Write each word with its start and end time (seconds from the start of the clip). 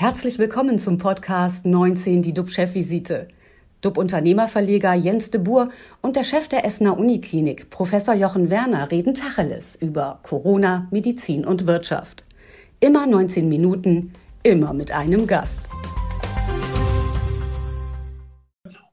Herzlich 0.00 0.38
willkommen 0.38 0.78
zum 0.78 0.96
Podcast 0.96 1.66
19, 1.66 2.22
die 2.22 2.32
DUB-Chefvisite. 2.32 3.26
DUB-Unternehmerverleger 3.80 4.94
Jens 4.94 5.32
de 5.32 5.40
Boer 5.40 5.70
und 6.02 6.14
der 6.14 6.22
Chef 6.22 6.46
der 6.46 6.64
Essener 6.64 6.96
Uniklinik, 6.96 7.68
Professor 7.70 8.14
Jochen 8.14 8.48
Werner, 8.48 8.92
reden 8.92 9.14
Tacheles 9.14 9.74
über 9.74 10.20
Corona, 10.22 10.86
Medizin 10.92 11.44
und 11.44 11.66
Wirtschaft. 11.66 12.24
Immer 12.78 13.08
19 13.08 13.48
Minuten, 13.48 14.12
immer 14.44 14.72
mit 14.72 14.92
einem 14.92 15.26
Gast. 15.26 15.68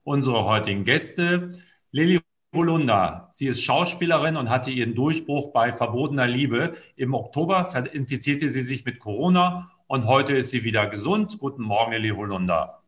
Unsere 0.03 0.43
heutigen 0.45 0.85
Gäste, 0.85 1.51
Lilly 1.91 2.19
Holunder. 2.51 3.29
Sie 3.31 3.45
ist 3.45 3.61
Schauspielerin 3.61 4.37
und 4.37 4.49
hatte 4.49 4.71
ihren 4.71 4.95
Durchbruch 4.95 5.53
bei 5.53 5.71
Verbotener 5.71 6.25
Liebe. 6.25 6.73
Im 6.95 7.13
Oktober 7.13 7.71
infizierte 7.93 8.49
sie 8.49 8.61
sich 8.61 8.85
mit 8.85 8.97
Corona 8.97 9.69
und 9.87 10.07
heute 10.07 10.35
ist 10.35 10.49
sie 10.49 10.63
wieder 10.63 10.87
gesund. 10.87 11.37
Guten 11.39 11.63
Morgen, 11.63 11.91
Lilly 11.91 12.09
Holunder. 12.09 12.81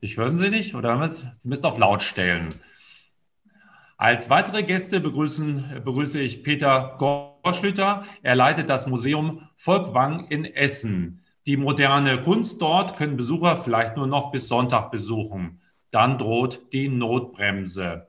Ich 0.00 0.16
hören 0.16 0.36
Sie 0.36 0.50
nicht 0.50 0.74
oder 0.74 1.08
Sie 1.08 1.48
müssen 1.48 1.64
auf 1.64 1.78
laut 1.78 2.02
stellen. 2.02 2.54
Als 3.96 4.28
weitere 4.28 4.62
Gäste 4.64 5.00
begrüßen, 5.00 5.82
begrüße 5.84 6.20
ich 6.20 6.42
Peter 6.42 6.96
Gorschlüter. 6.98 8.04
Er 8.22 8.34
leitet 8.34 8.68
das 8.68 8.86
Museum 8.86 9.48
Volkwang 9.56 10.26
in 10.28 10.44
Essen. 10.44 11.24
Die 11.46 11.56
moderne 11.56 12.20
Kunst 12.20 12.60
dort 12.60 12.96
können 12.96 13.16
Besucher 13.16 13.56
vielleicht 13.56 13.96
nur 13.96 14.06
noch 14.06 14.32
bis 14.32 14.48
Sonntag 14.48 14.90
besuchen. 14.90 15.60
Dann 15.90 16.18
droht 16.18 16.72
die 16.72 16.88
Notbremse. 16.88 18.08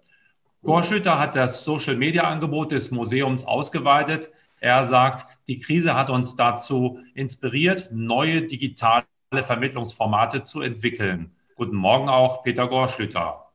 Gorschlüter 0.64 1.20
hat 1.20 1.36
das 1.36 1.64
Social-Media-Angebot 1.64 2.72
des 2.72 2.90
Museums 2.90 3.46
ausgeweitet. 3.46 4.32
Er 4.66 4.84
sagt, 4.84 5.28
die 5.48 5.60
Krise 5.60 5.94
hat 5.94 6.10
uns 6.10 6.36
dazu 6.36 6.98
inspiriert, 7.14 7.90
neue 7.92 8.42
digitale 8.42 9.06
Vermittlungsformate 9.32 10.42
zu 10.42 10.62
entwickeln. 10.62 11.36
Guten 11.56 11.76
Morgen 11.76 12.10
auch, 12.10 12.42
Peter 12.42 12.68
Gorschlüter. 12.68 13.46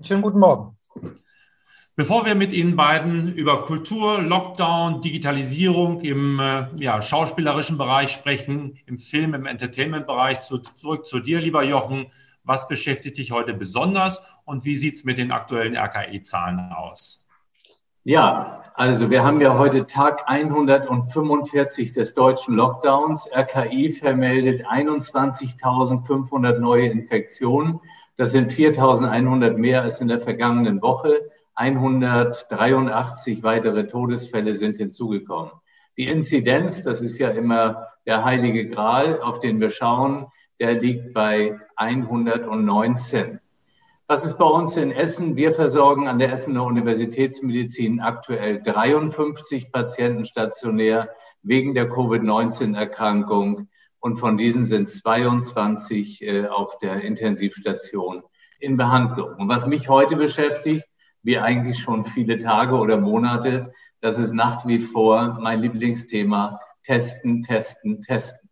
Schönen 0.00 0.22
guten 0.22 0.38
Morgen. 0.38 0.74
Bevor 1.96 2.24
wir 2.24 2.34
mit 2.34 2.54
Ihnen 2.54 2.76
beiden 2.76 3.34
über 3.34 3.62
Kultur, 3.64 4.22
Lockdown, 4.22 5.02
Digitalisierung 5.02 6.00
im 6.00 6.40
äh, 6.40 6.68
ja, 6.82 7.02
schauspielerischen 7.02 7.76
Bereich 7.76 8.12
sprechen, 8.12 8.78
im 8.86 8.96
Film, 8.96 9.34
im 9.34 9.44
Entertainment-Bereich, 9.44 10.40
zu, 10.40 10.60
zurück 10.60 11.06
zu 11.06 11.20
dir, 11.20 11.42
lieber 11.42 11.62
Jochen. 11.62 12.06
Was 12.42 12.68
beschäftigt 12.68 13.18
dich 13.18 13.32
heute 13.32 13.52
besonders 13.52 14.22
und 14.46 14.64
wie 14.64 14.78
sieht 14.78 14.94
es 14.94 15.04
mit 15.04 15.18
den 15.18 15.30
aktuellen 15.30 15.76
RKI-Zahlen 15.76 16.72
aus? 16.72 17.23
Ja, 18.06 18.62
also 18.74 19.08
wir 19.08 19.24
haben 19.24 19.40
ja 19.40 19.56
heute 19.56 19.86
Tag 19.86 20.24
145 20.26 21.94
des 21.94 22.12
deutschen 22.12 22.54
Lockdowns. 22.54 23.30
RKI 23.34 23.92
vermeldet 23.92 24.66
21.500 24.66 26.58
neue 26.58 26.88
Infektionen. 26.88 27.80
Das 28.16 28.32
sind 28.32 28.50
4.100 28.50 29.56
mehr 29.56 29.80
als 29.80 30.02
in 30.02 30.08
der 30.08 30.20
vergangenen 30.20 30.82
Woche. 30.82 31.30
183 31.54 33.42
weitere 33.42 33.86
Todesfälle 33.86 34.54
sind 34.54 34.76
hinzugekommen. 34.76 35.52
Die 35.96 36.04
Inzidenz, 36.04 36.82
das 36.82 37.00
ist 37.00 37.16
ja 37.16 37.30
immer 37.30 37.86
der 38.04 38.22
heilige 38.22 38.68
Gral, 38.68 39.22
auf 39.22 39.40
den 39.40 39.62
wir 39.62 39.70
schauen, 39.70 40.26
der 40.60 40.74
liegt 40.74 41.14
bei 41.14 41.58
119. 41.76 43.40
Was 44.06 44.22
ist 44.22 44.36
bei 44.36 44.44
uns 44.44 44.76
in 44.76 44.92
Essen? 44.92 45.34
Wir 45.34 45.54
versorgen 45.54 46.08
an 46.08 46.18
der 46.18 46.30
Essener 46.30 46.64
Universitätsmedizin 46.64 48.00
aktuell 48.00 48.60
53 48.60 49.72
Patienten 49.72 50.26
stationär 50.26 51.08
wegen 51.42 51.72
der 51.72 51.88
Covid-19-Erkrankung 51.88 53.68
und 54.00 54.18
von 54.18 54.36
diesen 54.36 54.66
sind 54.66 54.90
22 54.90 56.20
äh, 56.20 56.46
auf 56.48 56.78
der 56.80 57.00
Intensivstation 57.00 58.22
in 58.60 58.76
Behandlung. 58.76 59.36
Und 59.38 59.48
was 59.48 59.66
mich 59.66 59.88
heute 59.88 60.16
beschäftigt, 60.16 60.84
wie 61.22 61.38
eigentlich 61.38 61.78
schon 61.78 62.04
viele 62.04 62.36
Tage 62.36 62.76
oder 62.76 63.00
Monate, 63.00 63.72
das 64.02 64.18
ist 64.18 64.34
nach 64.34 64.66
wie 64.66 64.80
vor 64.80 65.38
mein 65.40 65.60
Lieblingsthema, 65.60 66.60
testen, 66.82 67.40
testen, 67.40 68.02
testen. 68.02 68.43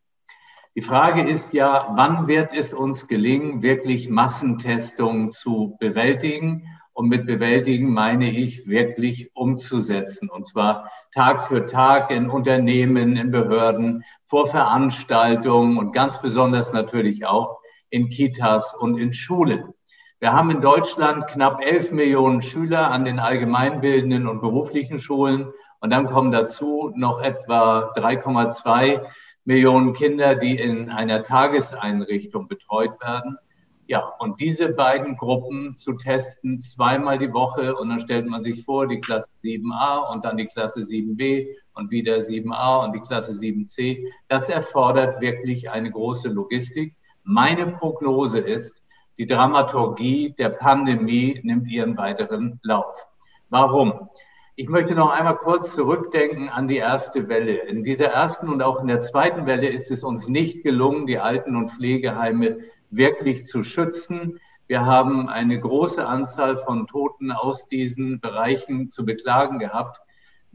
Die 0.74 0.80
Frage 0.80 1.20
ist 1.20 1.52
ja, 1.52 1.92
wann 1.96 2.28
wird 2.28 2.54
es 2.54 2.72
uns 2.72 3.06
gelingen, 3.06 3.60
wirklich 3.60 4.08
Massentestungen 4.08 5.30
zu 5.30 5.76
bewältigen? 5.78 6.66
Und 6.94 7.08
mit 7.08 7.26
bewältigen 7.26 7.92
meine 7.92 8.30
ich 8.30 8.66
wirklich 8.66 9.30
umzusetzen. 9.34 10.30
Und 10.30 10.46
zwar 10.46 10.90
Tag 11.12 11.42
für 11.42 11.66
Tag 11.66 12.10
in 12.10 12.30
Unternehmen, 12.30 13.18
in 13.18 13.30
Behörden, 13.30 14.02
vor 14.24 14.46
Veranstaltungen 14.46 15.76
und 15.76 15.92
ganz 15.92 16.22
besonders 16.22 16.72
natürlich 16.72 17.26
auch 17.26 17.58
in 17.90 18.08
Kitas 18.08 18.74
und 18.74 18.96
in 18.98 19.12
Schulen. 19.12 19.74
Wir 20.20 20.32
haben 20.32 20.50
in 20.50 20.62
Deutschland 20.62 21.26
knapp 21.26 21.62
11 21.62 21.90
Millionen 21.90 22.40
Schüler 22.40 22.90
an 22.90 23.04
den 23.04 23.18
allgemeinbildenden 23.18 24.26
und 24.26 24.40
beruflichen 24.40 24.98
Schulen. 24.98 25.52
Und 25.80 25.92
dann 25.92 26.06
kommen 26.06 26.32
dazu 26.32 26.92
noch 26.94 27.20
etwa 27.20 27.92
3,2 27.94 29.02
Millionen 29.44 29.92
Kinder, 29.92 30.34
die 30.36 30.56
in 30.56 30.90
einer 30.90 31.22
Tageseinrichtung 31.22 32.48
betreut 32.48 33.00
werden. 33.00 33.38
Ja, 33.88 34.12
und 34.20 34.40
diese 34.40 34.72
beiden 34.72 35.16
Gruppen 35.16 35.76
zu 35.76 35.94
testen 35.94 36.60
zweimal 36.60 37.18
die 37.18 37.32
Woche 37.32 37.74
und 37.74 37.88
dann 37.88 38.00
stellt 38.00 38.26
man 38.26 38.42
sich 38.42 38.64
vor, 38.64 38.86
die 38.86 39.00
Klasse 39.00 39.28
7a 39.44 40.12
und 40.12 40.24
dann 40.24 40.36
die 40.36 40.46
Klasse 40.46 40.80
7b 40.80 41.48
und 41.74 41.90
wieder 41.90 42.18
7a 42.18 42.84
und 42.84 42.92
die 42.94 43.00
Klasse 43.00 43.32
7c. 43.32 44.06
Das 44.28 44.48
erfordert 44.48 45.20
wirklich 45.20 45.70
eine 45.70 45.90
große 45.90 46.28
Logistik. 46.28 46.94
Meine 47.24 47.66
Prognose 47.66 48.38
ist, 48.38 48.82
die 49.18 49.26
Dramaturgie 49.26 50.34
der 50.38 50.50
Pandemie 50.50 51.40
nimmt 51.42 51.68
ihren 51.68 51.96
weiteren 51.96 52.60
Lauf. 52.62 53.08
Warum? 53.50 54.08
Ich 54.54 54.68
möchte 54.68 54.94
noch 54.94 55.10
einmal 55.10 55.38
kurz 55.38 55.72
zurückdenken 55.72 56.50
an 56.50 56.68
die 56.68 56.76
erste 56.76 57.30
Welle. 57.30 57.62
In 57.68 57.82
dieser 57.84 58.08
ersten 58.08 58.50
und 58.50 58.62
auch 58.62 58.82
in 58.82 58.86
der 58.86 59.00
zweiten 59.00 59.46
Welle 59.46 59.66
ist 59.66 59.90
es 59.90 60.04
uns 60.04 60.28
nicht 60.28 60.62
gelungen, 60.62 61.06
die 61.06 61.18
Alten- 61.18 61.56
und 61.56 61.70
Pflegeheime 61.70 62.58
wirklich 62.90 63.46
zu 63.46 63.62
schützen. 63.62 64.40
Wir 64.66 64.84
haben 64.84 65.30
eine 65.30 65.58
große 65.58 66.06
Anzahl 66.06 66.58
von 66.58 66.86
Toten 66.86 67.32
aus 67.32 67.66
diesen 67.66 68.20
Bereichen 68.20 68.90
zu 68.90 69.06
beklagen 69.06 69.58
gehabt. 69.58 70.02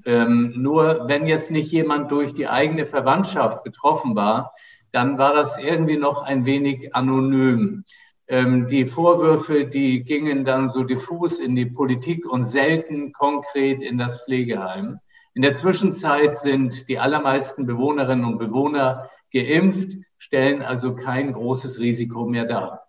Ähm, 0.06 0.54
nur 0.56 1.08
wenn 1.08 1.26
jetzt 1.26 1.50
nicht 1.50 1.72
jemand 1.72 2.12
durch 2.12 2.36
die 2.36 2.48
eigene 2.48 2.86
Verwandtschaft 2.86 3.64
betroffen 3.64 4.16
war, 4.16 4.52
dann 4.92 5.18
war 5.18 5.34
das 5.34 5.58
irgendwie 5.58 5.98
noch 5.98 6.22
ein 6.22 6.46
wenig 6.46 6.94
anonym. 6.94 7.84
Ähm, 8.30 8.68
die 8.68 8.86
Vorwürfe, 8.86 9.66
die 9.66 10.04
gingen 10.04 10.44
dann 10.44 10.70
so 10.70 10.84
diffus 10.84 11.40
in 11.40 11.56
die 11.56 11.66
Politik 11.66 12.26
und 12.30 12.44
selten 12.44 13.14
konkret 13.14 13.82
in 13.82 13.98
das 13.98 14.24
Pflegeheim. 14.24 15.00
In 15.34 15.44
der 15.44 15.54
Zwischenzeit 15.54 16.38
sind 16.38 16.90
die 16.90 17.00
allermeisten 17.00 17.66
Bewohnerinnen 17.66 18.26
und 18.26 18.38
Bewohner 18.38 19.10
geimpft, 19.32 19.94
stellen 20.18 20.62
also 20.62 20.96
kein 20.96 21.32
großes 21.32 21.80
Risiko 21.80 22.26
mehr 22.26 22.46
dar. 22.46 22.88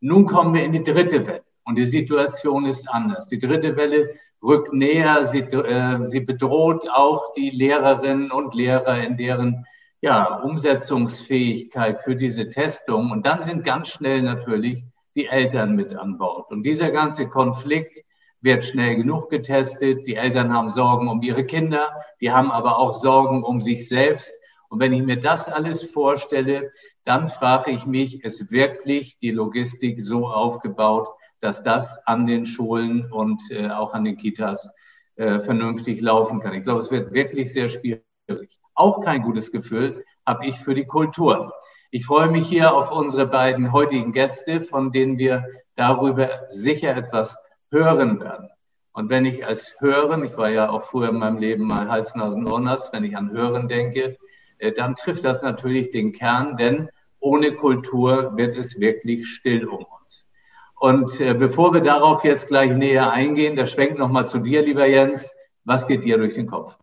Nun 0.00 0.26
kommen 0.26 0.54
wir 0.54 0.64
in 0.64 0.72
die 0.72 0.82
dritte 0.82 1.26
Welle 1.26 1.44
und 1.64 1.76
die 1.76 1.86
Situation 1.86 2.66
ist 2.66 2.88
anders. 2.88 3.26
Die 3.26 3.38
dritte 3.38 3.76
Welle 3.76 4.10
rückt 4.42 4.72
näher, 4.72 5.24
sie, 5.24 5.40
äh, 5.40 6.06
sie 6.06 6.20
bedroht 6.20 6.88
auch 6.90 7.32
die 7.32 7.50
Lehrerinnen 7.50 8.30
und 8.30 8.54
Lehrer 8.54 9.02
in 9.02 9.16
deren 9.16 9.64
ja, 10.00 10.36
Umsetzungsfähigkeit 10.42 12.02
für 12.02 12.16
diese 12.16 12.48
Testung. 12.48 13.10
Und 13.10 13.26
dann 13.26 13.40
sind 13.40 13.64
ganz 13.64 13.88
schnell 13.88 14.22
natürlich 14.22 14.84
die 15.14 15.26
Eltern 15.26 15.74
mit 15.74 15.94
an 15.94 16.18
Bord. 16.18 16.50
Und 16.50 16.64
dieser 16.64 16.90
ganze 16.90 17.28
Konflikt 17.28 18.04
wird 18.40 18.64
schnell 18.64 18.96
genug 18.96 19.30
getestet. 19.30 20.06
Die 20.06 20.14
Eltern 20.14 20.52
haben 20.52 20.70
Sorgen 20.70 21.08
um 21.08 21.22
ihre 21.22 21.44
Kinder, 21.44 21.90
die 22.20 22.30
haben 22.30 22.52
aber 22.52 22.78
auch 22.78 22.94
Sorgen 22.94 23.42
um 23.42 23.60
sich 23.60 23.88
selbst. 23.88 24.32
Und 24.68 24.80
wenn 24.80 24.92
ich 24.92 25.02
mir 25.02 25.18
das 25.18 25.48
alles 25.48 25.82
vorstelle, 25.82 26.70
dann 27.04 27.28
frage 27.28 27.70
ich 27.70 27.86
mich, 27.86 28.22
ist 28.22 28.52
wirklich 28.52 29.18
die 29.18 29.30
Logistik 29.30 30.00
so 30.00 30.28
aufgebaut, 30.28 31.08
dass 31.40 31.62
das 31.62 31.98
an 32.06 32.26
den 32.26 32.46
Schulen 32.46 33.10
und 33.10 33.42
äh, 33.50 33.70
auch 33.70 33.94
an 33.94 34.04
den 34.04 34.16
Kitas 34.16 34.70
äh, 35.16 35.40
vernünftig 35.40 36.00
laufen 36.00 36.40
kann? 36.40 36.54
Ich 36.54 36.62
glaube, 36.62 36.80
es 36.80 36.90
wird 36.90 37.12
wirklich 37.12 37.52
sehr 37.52 37.68
schwierig 37.68 38.02
auch 38.78 39.00
kein 39.00 39.22
gutes 39.22 39.52
Gefühl 39.52 40.04
habe 40.26 40.46
ich 40.46 40.58
für 40.58 40.74
die 40.74 40.86
Kultur. 40.86 41.52
Ich 41.90 42.04
freue 42.04 42.28
mich 42.28 42.46
hier 42.46 42.74
auf 42.74 42.92
unsere 42.92 43.26
beiden 43.26 43.72
heutigen 43.72 44.12
Gäste, 44.12 44.60
von 44.60 44.92
denen 44.92 45.18
wir 45.18 45.46
darüber 45.74 46.42
sicher 46.48 46.94
etwas 46.96 47.36
hören 47.70 48.20
werden. 48.20 48.50
Und 48.92 49.10
wenn 49.10 49.24
ich 49.24 49.46
als 49.46 49.76
Hören, 49.78 50.24
ich 50.24 50.36
war 50.36 50.50
ja 50.50 50.70
auch 50.70 50.82
früher 50.82 51.10
in 51.10 51.18
meinem 51.18 51.38
Leben 51.38 51.66
mal 51.66 51.88
Hals-Nasen-Ohrenarzt, 51.88 52.92
wenn 52.92 53.04
ich 53.04 53.16
an 53.16 53.30
Hören 53.30 53.68
denke, 53.68 54.18
äh, 54.58 54.72
dann 54.72 54.96
trifft 54.96 55.24
das 55.24 55.42
natürlich 55.42 55.90
den 55.90 56.12
Kern, 56.12 56.56
denn 56.56 56.90
ohne 57.20 57.54
Kultur 57.54 58.36
wird 58.36 58.56
es 58.56 58.80
wirklich 58.80 59.28
still 59.28 59.66
um 59.66 59.86
uns. 60.00 60.28
Und 60.74 61.20
äh, 61.20 61.34
bevor 61.34 61.72
wir 61.74 61.80
darauf 61.80 62.24
jetzt 62.24 62.48
gleich 62.48 62.72
näher 62.72 63.10
eingehen, 63.10 63.56
da 63.56 63.66
schwenkt 63.66 63.98
nochmal 63.98 64.26
zu 64.26 64.38
dir, 64.38 64.62
lieber 64.62 64.86
Jens. 64.86 65.34
Was 65.64 65.86
geht 65.86 66.04
dir 66.04 66.18
durch 66.18 66.34
den 66.34 66.46
Kopf? 66.46 66.78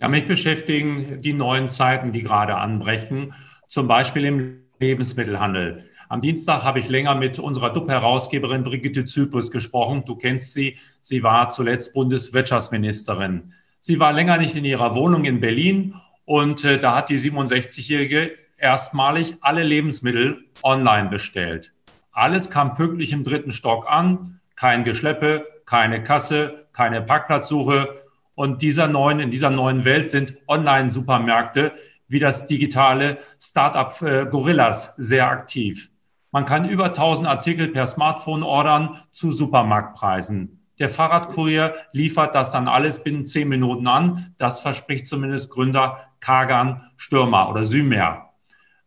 Ja, 0.00 0.08
mich 0.08 0.26
beschäftigen 0.26 1.18
die 1.18 1.34
neuen 1.34 1.68
Zeiten, 1.68 2.12
die 2.12 2.22
gerade 2.22 2.56
anbrechen, 2.56 3.34
zum 3.68 3.86
Beispiel 3.86 4.24
im 4.24 4.62
Lebensmittelhandel. 4.78 5.84
Am 6.08 6.22
Dienstag 6.22 6.64
habe 6.64 6.78
ich 6.78 6.88
länger 6.88 7.14
mit 7.14 7.38
unserer 7.38 7.70
DUP-Herausgeberin 7.70 8.64
Brigitte 8.64 9.04
Zypris 9.04 9.50
gesprochen. 9.50 10.04
Du 10.06 10.16
kennst 10.16 10.54
sie. 10.54 10.78
Sie 11.02 11.22
war 11.22 11.50
zuletzt 11.50 11.92
Bundeswirtschaftsministerin. 11.92 13.52
Sie 13.80 14.00
war 14.00 14.14
länger 14.14 14.38
nicht 14.38 14.56
in 14.56 14.64
ihrer 14.64 14.94
Wohnung 14.94 15.26
in 15.26 15.40
Berlin 15.40 15.94
und 16.24 16.64
äh, 16.64 16.78
da 16.78 16.96
hat 16.96 17.10
die 17.10 17.18
67-Jährige 17.18 18.32
erstmalig 18.56 19.36
alle 19.42 19.64
Lebensmittel 19.64 20.44
online 20.62 21.10
bestellt. 21.10 21.74
Alles 22.10 22.50
kam 22.50 22.74
pünktlich 22.74 23.12
im 23.12 23.22
dritten 23.22 23.52
Stock 23.52 23.86
an. 23.86 24.40
Kein 24.56 24.84
Geschleppe, 24.84 25.44
keine 25.66 26.02
Kasse, 26.02 26.68
keine 26.72 27.02
Parkplatzsuche. 27.02 28.09
Und 28.40 28.62
dieser 28.62 28.88
neuen, 28.88 29.20
in 29.20 29.30
dieser 29.30 29.50
neuen 29.50 29.84
Welt 29.84 30.08
sind 30.08 30.34
Online-Supermärkte 30.48 31.72
wie 32.08 32.20
das 32.20 32.46
digitale 32.46 33.18
Startup 33.38 34.00
äh, 34.00 34.24
Gorillas 34.30 34.94
sehr 34.96 35.28
aktiv. 35.28 35.90
Man 36.30 36.46
kann 36.46 36.66
über 36.66 36.86
1000 36.86 37.28
Artikel 37.28 37.68
per 37.68 37.86
Smartphone 37.86 38.42
ordern 38.42 38.96
zu 39.12 39.30
Supermarktpreisen. 39.30 40.64
Der 40.78 40.88
Fahrradkurier 40.88 41.74
liefert 41.92 42.34
das 42.34 42.50
dann 42.50 42.66
alles 42.66 43.04
binnen 43.04 43.26
zehn 43.26 43.46
Minuten 43.46 43.86
an. 43.86 44.34
Das 44.38 44.60
verspricht 44.60 45.06
zumindest 45.06 45.50
Gründer 45.50 45.98
Kagan 46.20 46.90
Stürmer 46.96 47.50
oder 47.50 47.66
Sümer. 47.66 48.30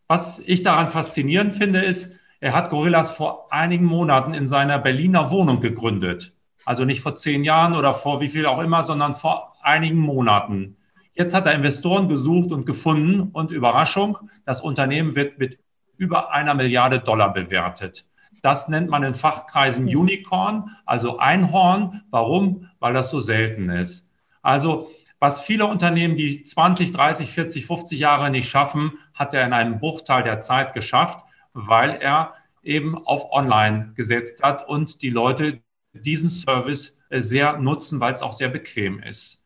Was 0.08 0.40
ich 0.40 0.62
daran 0.62 0.88
faszinierend 0.88 1.54
finde, 1.54 1.78
ist, 1.78 2.16
er 2.40 2.54
hat 2.54 2.70
Gorillas 2.70 3.12
vor 3.12 3.52
einigen 3.52 3.84
Monaten 3.84 4.34
in 4.34 4.48
seiner 4.48 4.80
Berliner 4.80 5.30
Wohnung 5.30 5.60
gegründet. 5.60 6.33
Also 6.64 6.84
nicht 6.84 7.00
vor 7.00 7.14
zehn 7.14 7.44
Jahren 7.44 7.74
oder 7.74 7.92
vor 7.92 8.20
wie 8.20 8.28
viel 8.28 8.46
auch 8.46 8.60
immer, 8.60 8.82
sondern 8.82 9.14
vor 9.14 9.56
einigen 9.62 9.98
Monaten. 9.98 10.76
Jetzt 11.14 11.34
hat 11.34 11.46
er 11.46 11.54
Investoren 11.54 12.08
gesucht 12.08 12.50
und 12.50 12.66
gefunden 12.66 13.30
und 13.32 13.50
Überraschung, 13.50 14.18
das 14.44 14.60
Unternehmen 14.60 15.14
wird 15.14 15.38
mit 15.38 15.58
über 15.96 16.32
einer 16.32 16.54
Milliarde 16.54 16.98
Dollar 16.98 17.32
bewertet. 17.32 18.06
Das 18.42 18.68
nennt 18.68 18.90
man 18.90 19.02
in 19.04 19.14
Fachkreisen 19.14 19.84
Unicorn, 19.84 20.76
also 20.84 21.18
Einhorn. 21.18 22.02
Warum? 22.10 22.68
Weil 22.78 22.92
das 22.92 23.10
so 23.10 23.18
selten 23.18 23.70
ist. 23.70 24.12
Also 24.42 24.90
was 25.18 25.40
viele 25.40 25.64
Unternehmen, 25.64 26.16
die 26.16 26.42
20, 26.42 26.92
30, 26.92 27.30
40, 27.30 27.64
50 27.64 27.98
Jahre 27.98 28.30
nicht 28.30 28.50
schaffen, 28.50 28.98
hat 29.14 29.32
er 29.32 29.46
in 29.46 29.54
einem 29.54 29.78
Bruchteil 29.78 30.22
der 30.22 30.40
Zeit 30.40 30.74
geschafft, 30.74 31.24
weil 31.54 31.92
er 31.92 32.34
eben 32.62 32.98
auf 33.06 33.32
Online 33.32 33.92
gesetzt 33.94 34.42
hat 34.42 34.68
und 34.68 35.00
die 35.00 35.08
Leute 35.08 35.62
diesen 35.94 36.30
Service 36.30 37.04
äh, 37.10 37.20
sehr 37.20 37.58
nutzen, 37.58 38.00
weil 38.00 38.12
es 38.12 38.22
auch 38.22 38.32
sehr 38.32 38.48
bequem 38.48 39.02
ist. 39.02 39.44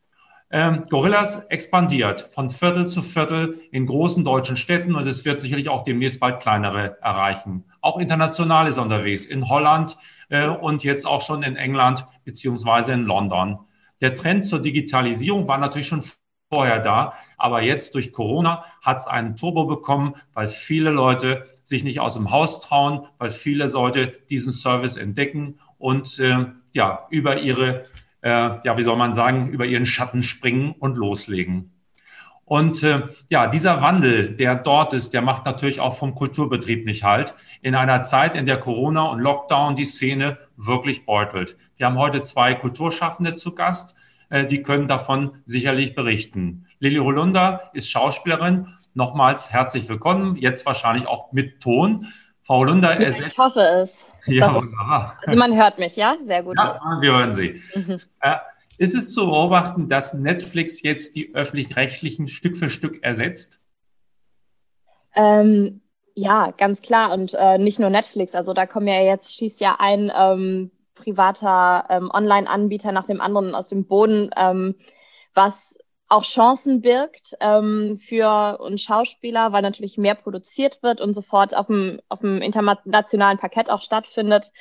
Ähm, 0.51 0.83
Gorillas 0.89 1.45
expandiert 1.45 2.21
von 2.21 2.49
Viertel 2.49 2.87
zu 2.87 3.03
Viertel 3.03 3.59
in 3.71 3.85
großen 3.85 4.25
deutschen 4.25 4.57
Städten 4.57 4.95
und 4.95 5.07
es 5.07 5.23
wird 5.23 5.39
sicherlich 5.39 5.69
auch 5.69 5.83
demnächst 5.83 6.19
bald 6.19 6.41
kleinere 6.41 6.97
erreichen. 7.01 7.65
Auch 7.81 7.99
international 7.99 8.67
ist 8.67 8.77
er 8.77 8.83
unterwegs, 8.83 9.25
in 9.25 9.47
Holland 9.47 9.95
äh, 10.29 10.47
und 10.47 10.83
jetzt 10.83 11.05
auch 11.05 11.21
schon 11.21 11.43
in 11.43 11.55
England 11.55 12.03
beziehungsweise 12.25 12.93
in 12.93 13.03
London. 13.03 13.59
Der 14.01 14.15
Trend 14.15 14.47
zur 14.47 14.59
Digitalisierung 14.59 15.47
war 15.47 15.59
natürlich 15.59 15.87
schon 15.87 16.03
vorher 16.51 16.79
da, 16.79 17.13
aber 17.37 17.61
jetzt 17.61 17.93
durch 17.93 18.11
Corona 18.11 18.63
hat 18.81 18.97
es 18.97 19.07
einen 19.07 19.35
Turbo 19.35 19.65
bekommen, 19.65 20.15
weil 20.33 20.47
viele 20.47 20.89
Leute 20.89 21.47
sich 21.63 21.83
nicht 21.83 21.99
aus 21.99 22.15
dem 22.15 22.31
Haus 22.31 22.61
trauen, 22.61 23.05
weil 23.19 23.29
viele 23.29 23.67
Leute 23.67 24.07
diesen 24.31 24.51
Service 24.51 24.97
entdecken 24.97 25.59
und 25.79 26.19
äh, 26.19 26.45
ja 26.73 27.07
über 27.09 27.39
ihre 27.39 27.85
äh, 28.21 28.29
ja, 28.29 28.77
wie 28.77 28.83
soll 28.83 28.97
man 28.97 29.13
sagen, 29.13 29.47
über 29.47 29.65
ihren 29.65 29.85
Schatten 29.85 30.23
springen 30.23 30.75
und 30.79 30.97
loslegen. 30.97 31.73
Und 32.45 32.81
äh, 32.81 33.03
ja, 33.29 33.47
dieser 33.47 33.81
Wandel, 33.81 34.35
der 34.35 34.55
dort 34.55 34.93
ist, 34.93 35.13
der 35.13 35.21
macht 35.21 35.45
natürlich 35.45 35.79
auch 35.79 35.95
vom 35.95 36.15
Kulturbetrieb 36.15 36.83
nicht 36.85 37.03
halt. 37.03 37.35
In 37.61 37.75
einer 37.75 38.01
Zeit, 38.01 38.35
in 38.35 38.47
der 38.47 38.59
Corona 38.59 39.03
und 39.05 39.19
Lockdown 39.19 39.75
die 39.75 39.85
Szene 39.85 40.39
wirklich 40.57 41.05
beutelt. 41.05 41.57
Wir 41.77 41.85
haben 41.85 41.99
heute 41.99 42.23
zwei 42.23 42.55
Kulturschaffende 42.55 43.35
zu 43.35 43.53
Gast, 43.53 43.95
äh, 44.29 44.47
die 44.47 44.63
können 44.63 44.87
davon 44.87 45.33
sicherlich 45.45 45.93
berichten. 45.93 46.65
Lilly 46.79 46.97
Holunder 46.97 47.69
ist 47.73 47.91
Schauspielerin. 47.91 48.67
Nochmals 48.95 49.51
herzlich 49.51 49.87
willkommen, 49.87 50.35
jetzt 50.35 50.65
wahrscheinlich 50.65 51.07
auch 51.07 51.31
mit 51.31 51.61
Ton. 51.61 52.07
Frau 52.41 52.57
Holunder 52.57 52.99
ersetzt. 52.99 53.33
Ich 53.33 53.37
hoffe 53.37 53.59
es. 53.59 54.08
Ja, 54.25 54.53
wunderbar. 54.53 55.17
Also 55.25 55.37
man 55.39 55.55
hört 55.55 55.79
mich, 55.79 55.95
ja? 55.95 56.15
Sehr 56.25 56.43
gut. 56.43 56.57
Ja, 56.57 56.79
wir 56.99 57.11
hören 57.11 57.33
Sie. 57.33 57.61
Mhm. 57.75 57.99
Äh, 58.21 58.35
ist 58.77 58.95
es 58.95 59.13
zu 59.13 59.25
beobachten, 59.25 59.89
dass 59.89 60.13
Netflix 60.13 60.81
jetzt 60.83 61.15
die 61.15 61.35
öffentlich-rechtlichen 61.35 62.27
Stück 62.27 62.55
für 62.55 62.69
Stück 62.69 63.03
ersetzt? 63.03 63.61
Ähm, 65.15 65.81
ja, 66.15 66.51
ganz 66.51 66.81
klar. 66.81 67.11
Und 67.11 67.33
äh, 67.33 67.57
nicht 67.57 67.79
nur 67.79 67.89
Netflix. 67.89 68.35
Also 68.35 68.53
da 68.53 68.65
kommen 68.65 68.87
ja 68.87 69.01
jetzt, 69.01 69.35
schießt 69.35 69.59
ja 69.59 69.77
ein 69.79 70.11
ähm, 70.15 70.71
privater 70.95 71.85
ähm, 71.89 72.09
Online-Anbieter 72.13 72.91
nach 72.91 73.05
dem 73.05 73.21
anderen 73.21 73.55
aus 73.55 73.67
dem 73.67 73.85
Boden, 73.85 74.29
ähm, 74.37 74.75
was 75.33 75.68
auch 76.09 76.23
Chancen 76.23 76.81
birgt 76.81 77.37
ähm, 77.39 77.99
für 77.99 78.57
uns 78.59 78.81
Schauspieler, 78.81 79.53
weil 79.53 79.61
natürlich 79.61 79.97
mehr 79.97 80.15
produziert 80.15 80.81
wird 80.81 80.99
und 81.01 81.13
sofort 81.13 81.55
auf 81.55 81.67
dem, 81.67 82.01
auf 82.09 82.19
dem 82.19 82.41
internationalen 82.41 83.37
Parkett 83.37 83.69
auch 83.69 83.83
stattfindet. 83.83 84.51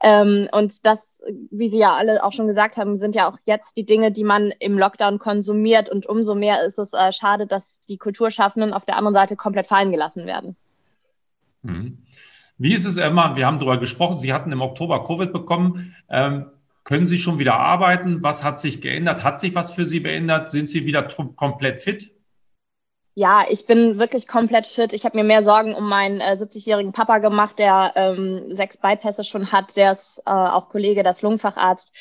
Ähm, 0.00 0.48
und 0.52 0.86
das, 0.86 0.98
wie 1.50 1.68
Sie 1.68 1.78
ja 1.78 1.94
alle 1.94 2.22
auch 2.22 2.32
schon 2.32 2.46
gesagt 2.46 2.76
haben, 2.76 2.96
sind 2.96 3.14
ja 3.14 3.28
auch 3.28 3.38
jetzt 3.44 3.76
die 3.76 3.84
Dinge, 3.84 4.12
die 4.12 4.24
man 4.24 4.52
im 4.60 4.78
Lockdown 4.78 5.18
konsumiert. 5.18 5.88
Und 5.88 6.06
umso 6.06 6.34
mehr 6.34 6.64
ist 6.64 6.78
es 6.78 6.92
äh, 6.92 7.12
schade, 7.12 7.46
dass 7.46 7.80
die 7.80 7.98
Kulturschaffenden 7.98 8.72
auf 8.72 8.84
der 8.84 8.96
anderen 8.96 9.14
Seite 9.14 9.34
komplett 9.34 9.66
fallen 9.66 9.90
gelassen 9.90 10.26
werden. 10.26 10.56
Mhm. 11.62 11.98
Wie 12.56 12.72
ist 12.72 12.84
es, 12.84 12.98
Emma? 12.98 13.34
Wir 13.34 13.46
haben 13.46 13.58
darüber 13.58 13.78
gesprochen. 13.78 14.18
Sie 14.18 14.32
hatten 14.32 14.52
im 14.52 14.60
Oktober 14.60 15.04
Covid 15.04 15.32
bekommen. 15.32 15.96
Ähm, 16.08 16.46
können 16.84 17.06
Sie 17.06 17.18
schon 17.18 17.38
wieder 17.38 17.54
arbeiten? 17.54 18.22
Was 18.22 18.44
hat 18.44 18.60
sich 18.60 18.80
geändert? 18.80 19.24
Hat 19.24 19.40
sich 19.40 19.54
was 19.54 19.72
für 19.72 19.86
Sie 19.86 20.02
geändert? 20.02 20.50
Sind 20.50 20.68
Sie 20.68 20.84
wieder 20.84 21.02
komplett 21.02 21.82
fit? 21.82 22.14
Ja, 23.16 23.44
ich 23.48 23.66
bin 23.66 23.98
wirklich 24.00 24.26
komplett 24.26 24.66
fit. 24.66 24.92
Ich 24.92 25.04
habe 25.04 25.16
mir 25.16 25.24
mehr 25.24 25.44
Sorgen 25.44 25.74
um 25.74 25.88
meinen 25.88 26.20
äh, 26.20 26.36
70-jährigen 26.38 26.92
Papa 26.92 27.18
gemacht, 27.18 27.60
der 27.60 27.92
ähm, 27.94 28.54
sechs 28.54 28.76
Bypässe 28.76 29.22
schon 29.22 29.52
hat. 29.52 29.76
Der 29.76 29.92
ist 29.92 30.20
äh, 30.26 30.30
auch 30.30 30.68
Kollege, 30.68 31.02
der 31.04 31.12
ist 31.12 31.22
Lungenfacharzt. 31.22 31.92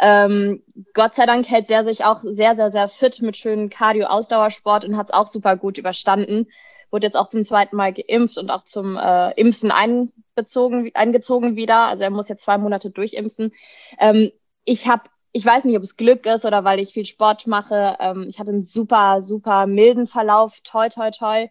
Ähm, 0.00 0.62
Gott 0.92 1.14
sei 1.14 1.24
Dank 1.24 1.48
hält 1.48 1.70
der 1.70 1.84
sich 1.84 2.04
auch 2.04 2.20
sehr, 2.22 2.56
sehr, 2.56 2.70
sehr 2.70 2.88
fit 2.88 3.22
mit 3.22 3.36
schönen 3.36 3.70
Cardio-Ausdauersport 3.70 4.84
und 4.84 4.96
hat 4.96 5.06
es 5.08 5.14
auch 5.14 5.28
super 5.28 5.56
gut 5.56 5.78
überstanden. 5.78 6.48
Wurde 6.90 7.06
jetzt 7.06 7.16
auch 7.16 7.28
zum 7.28 7.42
zweiten 7.42 7.76
Mal 7.76 7.92
geimpft 7.92 8.38
und 8.38 8.50
auch 8.50 8.62
zum 8.62 8.96
äh, 8.96 9.32
Impfen 9.32 9.70
einbezogen, 9.70 10.90
eingezogen 10.94 11.56
wieder. 11.56 11.86
Also 11.86 12.04
er 12.04 12.10
muss 12.10 12.28
jetzt 12.28 12.44
zwei 12.44 12.58
Monate 12.58 12.90
durchimpfen. 12.90 13.52
Ähm, 13.98 14.30
ich 14.64 14.86
habe 14.86 15.02
ich 15.36 15.44
weiß 15.44 15.64
nicht, 15.64 15.76
ob 15.76 15.82
es 15.82 15.98
Glück 15.98 16.24
ist 16.24 16.46
oder 16.46 16.64
weil 16.64 16.80
ich 16.80 16.94
viel 16.94 17.04
Sport 17.04 17.46
mache. 17.46 17.96
Ähm, 18.00 18.24
ich 18.26 18.38
hatte 18.38 18.52
einen 18.52 18.64
super, 18.64 19.20
super 19.20 19.66
milden 19.66 20.06
Verlauf. 20.06 20.60
Toi, 20.62 20.88
toi, 20.88 21.10
toi. 21.10 21.48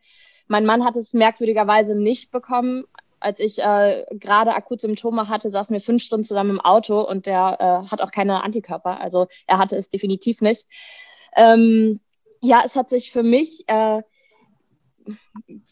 Mein 0.48 0.66
Mann 0.66 0.84
hat 0.84 0.96
es 0.96 1.14
merkwürdigerweise 1.14 1.96
nicht 1.96 2.32
bekommen. 2.32 2.86
Als 3.20 3.40
ich 3.40 3.60
äh, 3.60 4.06
gerade 4.12 4.56
akut 4.56 4.82
Symptome 4.82 5.30
hatte, 5.30 5.52
saßen 5.52 5.72
wir 5.72 5.82
fünf 5.82 6.02
Stunden 6.02 6.24
zusammen 6.24 6.50
im 6.50 6.62
Auto 6.62 7.00
und 7.00 7.28
der 7.28 7.58
äh, 7.60 7.92
hat 7.92 8.02
auch 8.02 8.12
keine 8.12 8.44
Antikörper. 8.44 9.00
Also 9.00 9.28
er 9.46 9.60
hatte 9.60 9.76
es 9.76 9.90
definitiv 9.90 10.42
nicht. 10.42 10.66
Ähm, 11.36 12.00
ja, 12.42 12.64
es 12.66 12.76
hat 12.76 12.90
sich 12.90 13.12
für 13.12 13.24
mich 13.24 13.66
äh, 13.68 14.02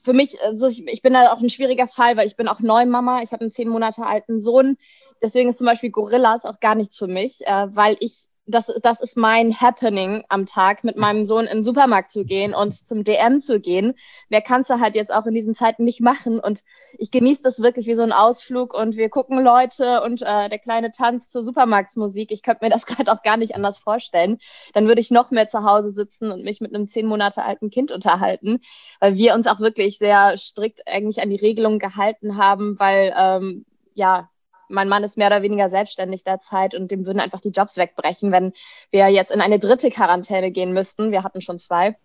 für 0.04 0.14
mich, 0.14 0.40
also 0.42 0.68
ich, 0.68 0.86
ich, 0.88 1.02
bin 1.02 1.14
da 1.14 1.32
auch 1.32 1.42
ein 1.42 1.50
schwieriger 1.50 1.88
Fall, 1.88 2.18
weil 2.18 2.28
ich 2.28 2.36
bin 2.36 2.48
auch 2.48 2.60
Neumama, 2.60 3.22
ich 3.22 3.32
habe 3.32 3.42
einen 3.42 3.52
zehn 3.52 3.70
Monate 3.70 4.06
alten 4.06 4.40
Sohn. 4.40 4.78
Deswegen 5.22 5.50
ist 5.50 5.58
zum 5.58 5.68
Beispiel 5.68 5.92
Gorillas 5.92 6.46
auch 6.46 6.60
gar 6.60 6.76
nichts 6.76 6.98
für 6.98 7.08
mich, 7.08 7.46
äh, 7.46 7.76
weil 7.76 7.98
ich 8.00 8.28
das, 8.46 8.68
das 8.82 9.00
ist 9.00 9.16
mein 9.16 9.60
Happening 9.60 10.24
am 10.28 10.46
Tag, 10.46 10.84
mit 10.84 10.98
meinem 10.98 11.24
Sohn 11.24 11.46
in 11.46 11.60
den 11.60 11.64
Supermarkt 11.64 12.12
zu 12.12 12.26
gehen 12.26 12.54
und 12.54 12.74
zum 12.74 13.04
DM 13.04 13.42
zu 13.42 13.60
gehen. 13.60 13.94
Mehr 14.30 14.42
kannst 14.42 14.70
du 14.70 14.80
halt 14.80 14.96
jetzt 14.96 15.14
auch 15.14 15.26
in 15.26 15.34
diesen 15.34 15.56
Zeiten 15.56 15.86
nicht 15.86 16.02
machen. 16.02 16.40
Und 16.40 16.64
ich 16.98 17.10
genieße 17.10 17.42
das 17.42 17.62
wirklich 17.62 17.88
wie 17.88 17.96
so 17.96 18.04
ein 18.04 18.12
Ausflug 18.12 18.74
und 18.74 18.98
wir 18.98 19.10
gucken 19.10 19.42
Leute 19.42 20.02
und 20.02 20.22
äh, 20.22 20.50
der 20.50 20.60
kleine 20.60 20.92
Tanz 20.92 21.30
zur 21.30 21.42
Supermarktsmusik. 21.42 22.32
Ich 22.32 22.44
könnte 22.44 22.66
mir 22.66 22.70
das 22.70 22.86
gerade 22.88 23.12
auch 23.12 23.24
gar 23.24 23.38
nicht 23.38 23.56
anders 23.56 23.80
vorstellen. 23.80 24.40
Dann 24.74 24.88
würde 24.88 25.02
ich 25.02 25.10
noch 25.10 25.32
mehr 25.32 25.48
zu 25.48 25.64
Hause 25.64 25.92
sitzen 25.92 26.32
und 26.32 26.44
mich 26.44 26.60
mit 26.60 26.76
einem 26.76 26.88
zehn 26.88 27.06
Monate 27.06 27.44
alten 27.44 27.70
Kind 27.70 27.92
unterhalten, 27.92 28.60
weil 29.00 29.16
wir 29.16 29.36
uns 29.36 29.48
auch 29.48 29.60
wirklich 29.60 29.98
sehr 29.98 30.38
strikt 30.38 30.88
eigentlich 30.88 31.22
an 31.22 31.30
die 31.30 31.38
Regelungen 31.38 31.80
gehalten 31.80 32.38
haben, 32.38 32.78
weil 32.78 33.14
ähm, 33.18 33.66
ja, 33.94 34.30
mein 34.74 34.90
Mann 34.90 35.04
ist 35.04 35.18
mehr 35.18 35.28
oder 35.28 35.42
weniger 35.42 35.70
selbstständig 35.70 36.24
derzeit 36.24 36.76
und 36.76 36.92
dem 36.92 37.06
würden 37.06 37.20
einfach 37.20 37.42
die 37.42 37.52
Jobs 37.52 37.78
wegbrechen, 37.78 38.32
wenn 38.32 38.54
wir 38.92 39.08
jetzt 39.08 39.32
in 39.32 39.42
eine 39.42 39.60
dritte 39.60 39.92
Quarantäne 39.92 40.52
gehen 40.52 40.74
müssten. 40.74 41.12
Wir 41.12 41.24
hatten 41.24 41.42
schon 41.42 41.60
zwei. 41.60 41.96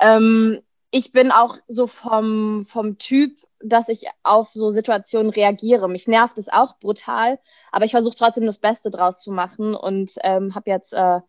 Ähm, 0.00 0.60
ich 0.90 1.12
bin 1.12 1.30
auch 1.32 1.56
so 1.66 1.86
vom, 1.86 2.64
vom 2.64 2.98
Typ, 2.98 3.38
dass 3.60 3.88
ich 3.88 4.06
auf 4.22 4.50
so 4.50 4.70
Situationen 4.70 5.30
reagiere. 5.30 5.88
Mich 5.88 6.06
nervt 6.06 6.38
es 6.38 6.48
auch 6.48 6.78
brutal, 6.78 7.38
aber 7.72 7.84
ich 7.84 7.92
versuche 7.92 8.16
trotzdem 8.16 8.46
das 8.46 8.58
Beste 8.58 8.90
draus 8.90 9.20
zu 9.20 9.32
machen 9.32 9.74
und 9.74 10.12
ähm, 10.22 10.54
habe 10.54 10.70
jetzt 10.70 10.92
äh, 10.92 11.20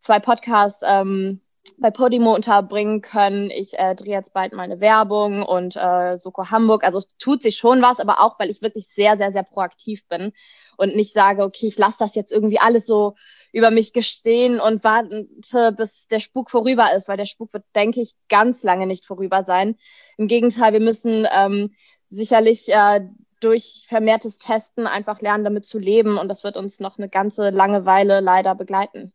zwei 0.00 0.18
Podcasts 0.18 0.80
ähm, 0.84 1.40
bei 1.78 1.90
Podimo 1.90 2.34
unterbringen 2.34 3.00
können. 3.00 3.50
Ich 3.50 3.78
äh, 3.78 3.94
drehe 3.94 4.12
jetzt 4.12 4.32
bald 4.32 4.52
meine 4.52 4.80
Werbung 4.80 5.42
und 5.42 5.76
äh, 5.76 6.16
Soko 6.16 6.50
Hamburg. 6.50 6.84
Also 6.84 6.98
es 6.98 7.08
tut 7.18 7.42
sich 7.42 7.56
schon 7.56 7.82
was, 7.82 8.00
aber 8.00 8.20
auch, 8.20 8.38
weil 8.38 8.50
ich 8.50 8.62
wirklich 8.62 8.88
sehr, 8.88 9.16
sehr, 9.16 9.32
sehr 9.32 9.42
proaktiv 9.42 10.06
bin 10.08 10.32
und 10.76 10.94
nicht 10.96 11.12
sage, 11.12 11.42
okay, 11.42 11.66
ich 11.66 11.78
lasse 11.78 11.96
das 11.98 12.14
jetzt 12.14 12.32
irgendwie 12.32 12.58
alles 12.60 12.86
so 12.86 13.14
über 13.52 13.70
mich 13.70 13.92
gestehen 13.92 14.60
und 14.60 14.84
warte, 14.84 15.28
bis 15.76 16.08
der 16.08 16.20
Spuk 16.20 16.50
vorüber 16.50 16.92
ist, 16.94 17.08
weil 17.08 17.16
der 17.16 17.26
Spuk 17.26 17.52
wird, 17.52 17.64
denke 17.74 18.00
ich, 18.00 18.14
ganz 18.28 18.62
lange 18.62 18.86
nicht 18.86 19.04
vorüber 19.04 19.42
sein. 19.42 19.76
Im 20.16 20.28
Gegenteil, 20.28 20.72
wir 20.72 20.80
müssen 20.80 21.26
ähm, 21.32 21.74
sicherlich 22.08 22.68
äh, 22.68 23.08
durch 23.40 23.84
vermehrtes 23.88 24.38
Testen 24.38 24.86
einfach 24.86 25.20
lernen, 25.20 25.44
damit 25.44 25.66
zu 25.66 25.78
leben 25.78 26.18
und 26.18 26.28
das 26.28 26.44
wird 26.44 26.56
uns 26.56 26.80
noch 26.80 26.98
eine 26.98 27.08
ganze 27.08 27.50
lange 27.50 27.86
Weile 27.86 28.20
leider 28.20 28.54
begleiten. 28.54 29.12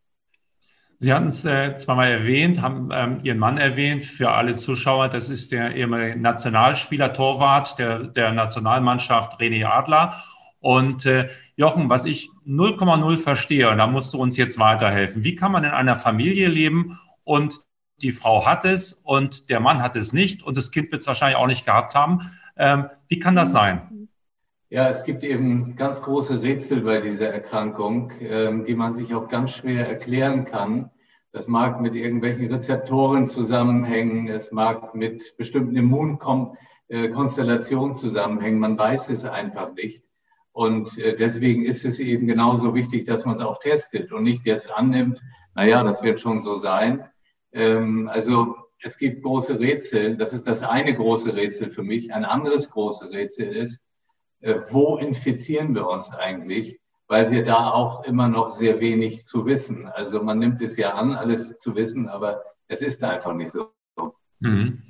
Sie 1.02 1.14
hatten 1.14 1.28
es 1.28 1.46
äh, 1.46 1.76
zweimal 1.78 2.10
erwähnt, 2.10 2.62
haben 2.62 2.90
ähm, 2.92 3.20
Ihren 3.24 3.40
Mann 3.40 3.58
erwähnt. 3.58 4.04
Für 4.04 4.32
alle 4.32 4.58
Zuschauer, 4.58 5.08
das 5.08 5.30
ist 5.30 5.54
der 5.54 5.74
ehemalige 5.74 6.20
Nationalspieler, 6.20 7.14
Torwart 7.14 7.80
der, 7.80 8.00
der 8.08 8.34
Nationalmannschaft 8.34 9.40
René 9.40 9.66
Adler. 9.66 10.22
Und 10.60 11.06
äh, 11.06 11.30
Jochen, 11.56 11.90
was 11.90 12.04
ich 12.04 12.30
0,0 12.46 13.16
verstehe, 13.16 13.70
und 13.70 13.78
da 13.78 13.88
musst 13.88 14.14
du 14.14 14.18
uns 14.18 14.36
jetzt 14.36 14.60
weiterhelfen. 14.60 15.24
Wie 15.24 15.36
kann 15.36 15.54
man 15.54 15.64
in 15.64 15.72
einer 15.72 15.96
Familie 15.96 16.50
leben 16.50 17.00
und 17.24 17.62
die 18.02 18.12
Frau 18.12 18.46
hat 18.46 18.66
es 18.66 18.92
und 18.92 19.50
der 19.50 19.62
Mann 19.62 19.82
hat 19.82 19.96
es 19.96 20.12
nicht 20.12 20.44
und 20.44 20.58
das 20.58 20.70
Kind 20.70 20.92
wird 20.92 21.02
es 21.02 21.08
wahrscheinlich 21.08 21.38
auch 21.38 21.48
nicht 21.48 21.64
gehabt 21.64 21.96
haben? 21.96 22.30
Ähm, 22.58 22.88
wie 23.08 23.20
kann 23.20 23.38
das 23.38 23.54
sein? 23.54 23.99
Ja, 24.72 24.88
es 24.88 25.04
gibt 25.04 25.24
eben 25.24 25.76
ganz 25.76 26.04
große 26.04 26.44
Rätsel 26.44 26.82
bei 26.82 27.00
dieser 27.00 27.30
Erkrankung, 27.30 28.12
ähm, 28.22 28.66
die 28.66 28.76
man 28.76 28.94
sich 28.94 29.16
auch 29.16 29.28
ganz 29.28 29.56
schwer 29.56 29.88
erklären 29.88 30.46
kann. 30.46 30.92
Das 31.32 31.48
mag 31.48 31.82
mit 31.82 31.96
irgendwelchen 31.96 32.54
Rezeptoren 32.54 33.28
zusammenhängen, 33.28 34.30
es 34.30 34.52
mag 34.52 34.94
mit 34.94 35.36
bestimmten 35.38 35.76
Immunkonstellationen 35.76 37.96
zusammenhängen, 37.96 38.60
man 38.60 38.78
weiß 38.78 39.10
es 39.10 39.26
einfach 39.26 39.74
nicht. 39.74 40.08
Und 40.52 41.00
äh, 41.00 41.16
deswegen 41.16 41.66
ist 41.66 41.84
es 41.84 42.00
eben 42.00 42.28
genauso 42.28 42.76
wichtig, 42.76 43.06
dass 43.06 43.26
man 43.26 43.34
es 43.34 43.42
auch 43.42 43.58
testet 43.58 44.12
und 44.12 44.22
nicht 44.22 44.46
jetzt 44.46 44.72
annimmt, 44.72 45.20
naja, 45.56 45.84
das 45.84 46.04
wird 46.04 46.20
schon 46.20 46.42
so 46.42 46.54
sein. 46.54 47.06
Ähm, 47.54 48.08
also 48.08 48.56
es 48.84 49.00
gibt 49.00 49.24
große 49.24 49.60
Rätsel. 49.60 50.16
Das 50.16 50.32
ist 50.32 50.46
das 50.46 50.62
eine 50.62 50.94
große 50.94 51.36
Rätsel 51.36 51.72
für 51.72 51.82
mich. 51.82 52.14
Ein 52.14 52.24
anderes 52.24 52.70
große 52.70 53.10
Rätsel 53.10 53.48
ist, 53.48 53.84
wo 54.42 54.98
infizieren 54.98 55.76
wir 55.76 55.88
uns 55.88 56.12
eigentlich? 56.12 56.80
Weil 57.08 57.32
wir 57.32 57.44
da 57.44 57.72
auch 57.72 58.04
immer 58.04 58.28
noch 58.28 58.52
sehr 58.52 58.80
wenig 58.80 59.26
zu 59.26 59.46
wissen. 59.46 59.88
Also 59.88 60.22
man 60.22 60.40
nimmt 60.40 60.62
es 60.62 60.78
ja 60.78 60.94
an, 60.94 61.16
alles 61.16 61.58
zu 61.58 61.76
wissen, 61.76 62.08
aber 62.08 62.44
es 62.68 62.82
ist 62.82 63.04
einfach 63.04 63.34
nicht 63.34 63.52
so. 63.52 63.72
Mhm. 64.40 64.84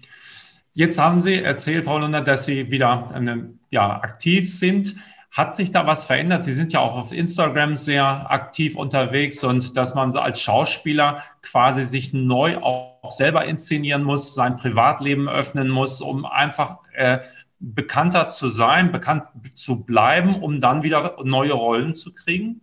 Jetzt 0.73 0.99
haben 0.99 1.21
Sie 1.21 1.41
erzählt, 1.41 1.85
Frau 1.85 1.99
Lunder, 1.99 2.21
dass 2.21 2.45
Sie 2.45 2.71
wieder 2.71 3.11
eine, 3.13 3.53
ja, 3.69 4.01
aktiv 4.01 4.53
sind. 4.53 4.95
Hat 5.31 5.53
sich 5.53 5.71
da 5.71 5.85
was 5.85 6.05
verändert? 6.05 6.43
Sie 6.43 6.53
sind 6.53 6.73
ja 6.73 6.79
auch 6.79 6.97
auf 6.97 7.11
Instagram 7.11 7.75
sehr 7.75 8.31
aktiv 8.31 8.75
unterwegs 8.75 9.43
und 9.43 9.77
dass 9.77 9.93
man 9.93 10.15
als 10.15 10.41
Schauspieler 10.41 11.23
quasi 11.41 11.83
sich 11.83 12.13
neu 12.13 12.57
auch 12.57 13.11
selber 13.11 13.45
inszenieren 13.45 14.03
muss, 14.03 14.33
sein 14.33 14.55
Privatleben 14.55 15.29
öffnen 15.29 15.69
muss, 15.69 16.01
um 16.01 16.25
einfach 16.25 16.79
äh, 16.93 17.19
bekannter 17.59 18.29
zu 18.29 18.47
sein, 18.47 18.91
bekannt 18.91 19.25
zu 19.55 19.85
bleiben, 19.85 20.41
um 20.41 20.61
dann 20.61 20.83
wieder 20.83 21.17
neue 21.23 21.53
Rollen 21.53 21.95
zu 21.95 22.13
kriegen? 22.13 22.61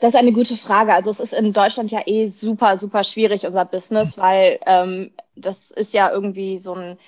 Das 0.00 0.10
ist 0.10 0.18
eine 0.18 0.32
gute 0.32 0.56
Frage. 0.56 0.94
Also 0.94 1.10
es 1.10 1.18
ist 1.18 1.32
in 1.32 1.52
Deutschland 1.52 1.90
ja 1.90 2.02
eh 2.06 2.28
super, 2.28 2.78
super 2.78 3.02
schwierig, 3.02 3.46
unser 3.46 3.64
Business, 3.64 4.16
weil 4.16 4.60
ähm, 4.66 5.10
das 5.34 5.70
ist 5.70 5.92
ja 5.92 6.10
irgendwie 6.10 6.58
so 6.58 6.74
ein 6.74 6.98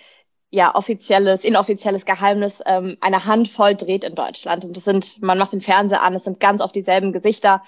ja, 0.50 0.74
offizielles, 0.74 1.44
inoffizielles 1.44 2.04
Geheimnis, 2.04 2.60
ähm, 2.66 2.96
eine 3.00 3.24
Handvoll 3.24 3.76
dreht 3.76 4.02
in 4.02 4.16
Deutschland. 4.16 4.64
Und 4.64 4.76
das 4.76 4.84
sind, 4.84 5.22
man 5.22 5.38
macht 5.38 5.52
den 5.52 5.60
Fernseher 5.60 6.02
an, 6.02 6.14
es 6.14 6.24
sind 6.24 6.40
ganz 6.40 6.60
oft 6.60 6.74
dieselben 6.74 7.12
Gesichter. 7.12 7.62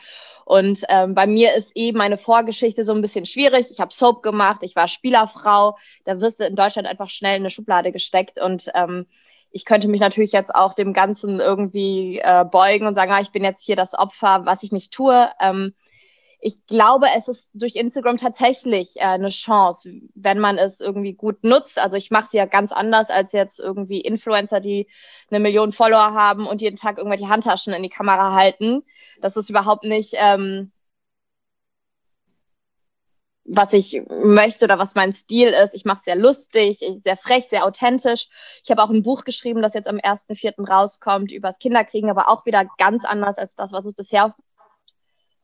Und 0.53 0.83
ähm, 0.91 1.15
bei 1.15 1.27
mir 1.27 1.55
ist 1.55 1.75
eben 1.75 1.97
meine 1.97 2.19
Vorgeschichte 2.19 2.85
so 2.85 2.93
ein 2.93 3.01
bisschen 3.01 3.25
schwierig. 3.25 3.71
Ich 3.71 3.81
habe 3.81 3.91
Soap 3.91 4.23
gemacht, 4.23 4.59
ich 4.61 4.77
war 4.77 4.87
Spielerfrau. 4.87 5.79
Da 6.05 6.21
wirst 6.21 6.41
du 6.41 6.45
in 6.45 6.57
Deutschland 6.57 6.87
einfach 6.87 7.09
schnell 7.09 7.37
in 7.37 7.43
eine 7.43 7.49
Schublade 7.49 7.91
gesteckt. 7.91 8.39
Und 8.39 8.71
ähm, 8.75 9.07
ich 9.51 9.65
könnte 9.65 9.89
mich 9.89 10.03
natürlich 10.03 10.33
jetzt 10.33 10.55
auch 10.55 10.75
dem 10.75 10.93
Ganzen 10.93 11.41
irgendwie 11.41 12.19
äh, 12.19 12.45
beugen 12.45 12.87
und 12.87 12.95
sagen, 12.95 13.13
ah, 13.13 13.23
ich 13.23 13.31
bin 13.31 13.45
jetzt 13.45 13.63
hier 13.63 13.77
das 13.77 13.95
Opfer, 13.95 14.43
was 14.45 14.63
ich 14.63 14.73
nicht 14.73 14.93
tue. 14.93 15.31
Ähm, 15.41 15.73
ich 16.45 16.67
glaube, 16.67 17.07
es 17.17 17.29
ist 17.29 17.51
durch 17.55 17.77
Instagram 17.77 18.17
tatsächlich 18.17 18.97
äh, 18.97 19.05
eine 19.05 19.29
Chance, 19.29 19.93
wenn 20.17 20.41
man 20.41 20.59
es 20.59 20.81
irgendwie 20.81 21.13
gut 21.15 21.45
nutzt. 21.45 21.79
Also 21.79 21.97
ich 21.97 22.11
mache 22.11 22.25
es 22.25 22.33
ja 22.33 22.47
ganz 22.47 22.73
anders 22.73 23.11
als 23.11 23.31
jetzt 23.31 23.61
irgendwie 23.61 24.01
Influencer, 24.01 24.59
die 24.59 24.89
eine 25.31 25.39
Million 25.39 25.71
Follower 25.71 26.15
haben 26.15 26.49
und 26.49 26.61
jeden 26.61 26.77
Tag 26.77 26.99
irgendwelche 26.99 27.29
Handtaschen 27.29 27.73
in 27.73 27.85
die 27.85 27.89
Kamera 27.89 28.35
halten. 28.35 28.83
Das 29.21 29.37
ist 29.37 29.51
überhaupt 29.51 29.85
nicht, 29.85 30.15
ähm, 30.17 30.73
was 33.45 33.73
ich 33.73 34.03
möchte 34.11 34.65
oder 34.65 34.81
was 34.81 34.97
mein 34.97 35.13
Stil 35.15 35.49
ist. 35.49 35.75
Ich 35.75 35.85
mache 35.85 35.99
es 35.99 36.05
sehr 36.05 36.17
lustig, 36.17 36.85
sehr 37.05 37.17
frech, 37.17 37.47
sehr 37.51 37.65
authentisch. 37.65 38.29
Ich 38.65 38.71
habe 38.73 38.83
auch 38.83 38.91
ein 38.91 39.05
Buch 39.05 39.23
geschrieben, 39.23 39.63
das 39.63 39.75
jetzt 39.75 39.87
am 39.87 39.99
1.4. 39.99 40.69
rauskommt, 40.69 41.31
übers 41.31 41.61
Kinderkriegen, 41.61 42.11
aber 42.11 42.29
auch 42.29 42.47
wieder 42.47 42.65
ganz 42.79 43.05
anders 43.05 43.39
als 43.39 43.55
das, 43.55 43.71
was 43.71 43.87
es 43.87 43.95
bisher 43.95 44.35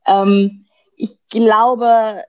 ähm, 0.06 0.64
ich 0.98 1.16
glaube, 1.30 2.24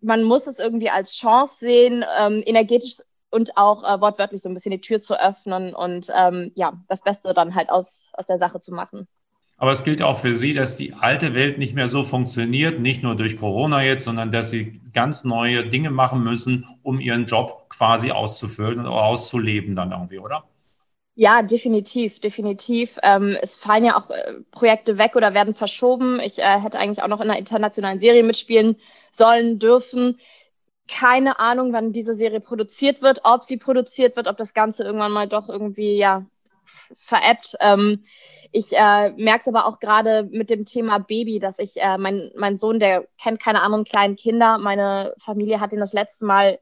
man 0.00 0.22
muss 0.22 0.46
es 0.46 0.58
irgendwie 0.58 0.90
als 0.90 1.14
Chance 1.14 1.56
sehen, 1.60 2.04
ähm, 2.18 2.42
energetisch 2.44 2.98
und 3.30 3.56
auch 3.56 3.82
äh, 3.82 4.00
wortwörtlich 4.00 4.42
so 4.42 4.48
ein 4.48 4.54
bisschen 4.54 4.72
die 4.72 4.80
Tür 4.80 5.00
zu 5.00 5.18
öffnen 5.18 5.74
und 5.74 6.08
ähm, 6.14 6.52
ja, 6.54 6.74
das 6.88 7.02
Beste 7.02 7.34
dann 7.34 7.54
halt 7.54 7.70
aus, 7.70 8.10
aus 8.12 8.26
der 8.26 8.38
Sache 8.38 8.60
zu 8.60 8.72
machen. 8.72 9.08
Aber 9.56 9.70
es 9.70 9.84
gilt 9.84 10.02
auch 10.02 10.18
für 10.18 10.34
Sie, 10.34 10.54
dass 10.54 10.76
die 10.76 10.92
alte 10.94 11.34
Welt 11.34 11.56
nicht 11.56 11.74
mehr 11.74 11.86
so 11.86 12.02
funktioniert, 12.02 12.80
nicht 12.80 13.02
nur 13.04 13.14
durch 13.14 13.38
Corona 13.38 13.82
jetzt, 13.82 14.04
sondern 14.04 14.32
dass 14.32 14.50
Sie 14.50 14.80
ganz 14.92 15.22
neue 15.22 15.64
Dinge 15.64 15.90
machen 15.90 16.24
müssen, 16.24 16.66
um 16.82 16.98
Ihren 16.98 17.26
Job 17.26 17.66
quasi 17.68 18.10
auszufüllen 18.10 18.80
oder 18.80 18.90
auszuleben 18.90 19.76
dann 19.76 19.92
irgendwie, 19.92 20.18
oder? 20.18 20.44
Ja, 21.14 21.42
definitiv, 21.42 22.20
definitiv. 22.20 22.98
Ähm, 23.02 23.36
es 23.42 23.56
fallen 23.56 23.84
ja 23.84 23.96
auch 23.98 24.08
äh, 24.10 24.34
Projekte 24.50 24.96
weg 24.96 25.14
oder 25.14 25.34
werden 25.34 25.54
verschoben. 25.54 26.18
Ich 26.20 26.38
äh, 26.38 26.58
hätte 26.58 26.78
eigentlich 26.78 27.02
auch 27.02 27.08
noch 27.08 27.20
in 27.20 27.28
einer 27.30 27.38
internationalen 27.38 28.00
Serie 28.00 28.22
mitspielen 28.22 28.76
sollen 29.10 29.58
dürfen. 29.58 30.18
Keine 30.88 31.38
Ahnung, 31.38 31.72
wann 31.72 31.92
diese 31.92 32.16
Serie 32.16 32.40
produziert 32.40 33.02
wird, 33.02 33.20
ob 33.24 33.42
sie 33.42 33.58
produziert 33.58 34.16
wird, 34.16 34.26
ob 34.28 34.38
das 34.38 34.54
Ganze 34.54 34.84
irgendwann 34.84 35.12
mal 35.12 35.28
doch 35.28 35.48
irgendwie 35.50 35.96
ja 35.96 36.24
veräppt. 36.96 37.56
Ähm, 37.60 38.04
ich 38.52 38.72
äh, 38.72 39.10
merke 39.12 39.40
es 39.42 39.48
aber 39.48 39.66
auch 39.66 39.80
gerade 39.80 40.24
mit 40.30 40.50
dem 40.50 40.64
Thema 40.66 40.98
Baby, 40.98 41.38
dass 41.38 41.58
ich, 41.58 41.76
äh, 41.80 41.98
mein, 41.98 42.30
mein 42.36 42.58
Sohn, 42.58 42.78
der 42.80 43.06
kennt 43.22 43.40
keine 43.40 43.62
anderen 43.62 43.84
kleinen 43.84 44.16
Kinder. 44.16 44.58
Meine 44.58 45.14
Familie 45.18 45.60
hat 45.60 45.72
ihn 45.72 45.80
das 45.80 45.92
letzte 45.92 46.24
Mal 46.26 46.58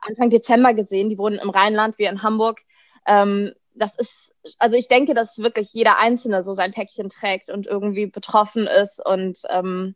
Anfang 0.00 0.30
Dezember 0.30 0.74
gesehen. 0.74 1.10
Die 1.10 1.18
wohnen 1.18 1.38
im 1.38 1.50
Rheinland, 1.50 1.98
wir 1.98 2.10
in 2.10 2.22
Hamburg. 2.22 2.60
Ähm, 3.06 3.52
das 3.74 3.96
ist, 3.96 4.34
also 4.58 4.76
ich 4.76 4.88
denke, 4.88 5.14
dass 5.14 5.38
wirklich 5.38 5.72
jeder 5.72 5.98
Einzelne 5.98 6.42
so 6.42 6.54
sein 6.54 6.72
Päckchen 6.72 7.08
trägt 7.08 7.50
und 7.50 7.66
irgendwie 7.66 8.06
betroffen 8.06 8.66
ist. 8.66 9.04
Und 9.04 9.40
ähm, 9.50 9.94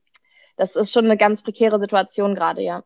das 0.57 0.77
ist 0.77 0.93
schon 0.93 1.05
eine 1.05 1.17
ganz 1.17 1.43
prekäre 1.43 1.81
Situation 1.81 2.35
gerade, 2.35 2.63
ja. 2.63 2.83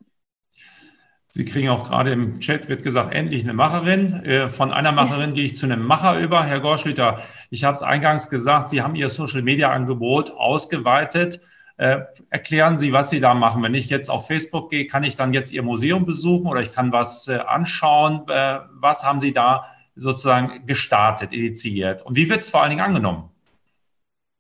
Sie 1.35 1.47
kriegen 1.47 1.71
auch 1.71 1.89
gerade 1.89 2.13
im 2.13 2.41
Chat, 2.41 2.69
wird 2.69 2.83
gesagt, 2.83 3.15
endlich 3.15 3.43
eine 3.43 3.55
Macherin. 3.55 4.23
Äh, 4.25 4.51
von 4.51 4.71
einer 4.71 4.93
Macherin 4.93 5.33
gehe 5.33 5.47
ich 5.47 5.57
zu 5.57 5.65
einem 5.65 5.83
Macher 5.83 6.19
über. 6.19 6.45
Herr 6.45 6.61
Gorschlüter, 6.61 7.23
ich 7.49 7.65
habe 7.65 7.75
es 7.75 7.83
eingangs 7.83 8.29
gesagt, 8.29 8.69
Sie 8.69 8.83
haben 8.83 8.95
Ihr 8.95 9.09
Social-Media-Angebot 9.09 10.33
ausgeweitet. 10.33 11.41
Äh, 11.79 12.01
erklären 12.29 12.77
Sie, 12.77 12.93
was 12.93 13.09
Sie 13.09 13.21
da 13.21 13.33
machen. 13.33 13.63
Wenn 13.63 13.75
ich 13.75 13.89
jetzt 13.89 14.11
auf 14.11 14.27
Facebook 14.27 14.69
gehe, 14.69 14.87
kann 14.87 15.05
ich 15.05 15.17
dann 15.17 15.33
jetzt 15.33 15.53
Ihr 15.53 15.63
Museum 15.63 16.05
besuchen 16.05 16.49
oder 16.49 16.61
ich 16.61 16.71
kann 16.71 16.93
was 16.93 17.27
äh, 17.29 17.39
anschauen. 17.39 18.27
Was 18.27 19.03
haben 19.03 19.19
Sie 19.19 19.33
da 19.33 19.65
sozusagen 19.95 20.67
gestartet, 20.67 21.33
initiiert? 21.33 22.03
Und 22.03 22.17
wie 22.17 22.29
wird 22.29 22.41
es 22.41 22.51
vor 22.51 22.63
allen 22.63 22.71
Dingen 22.71 22.83
angenommen? 22.83 23.31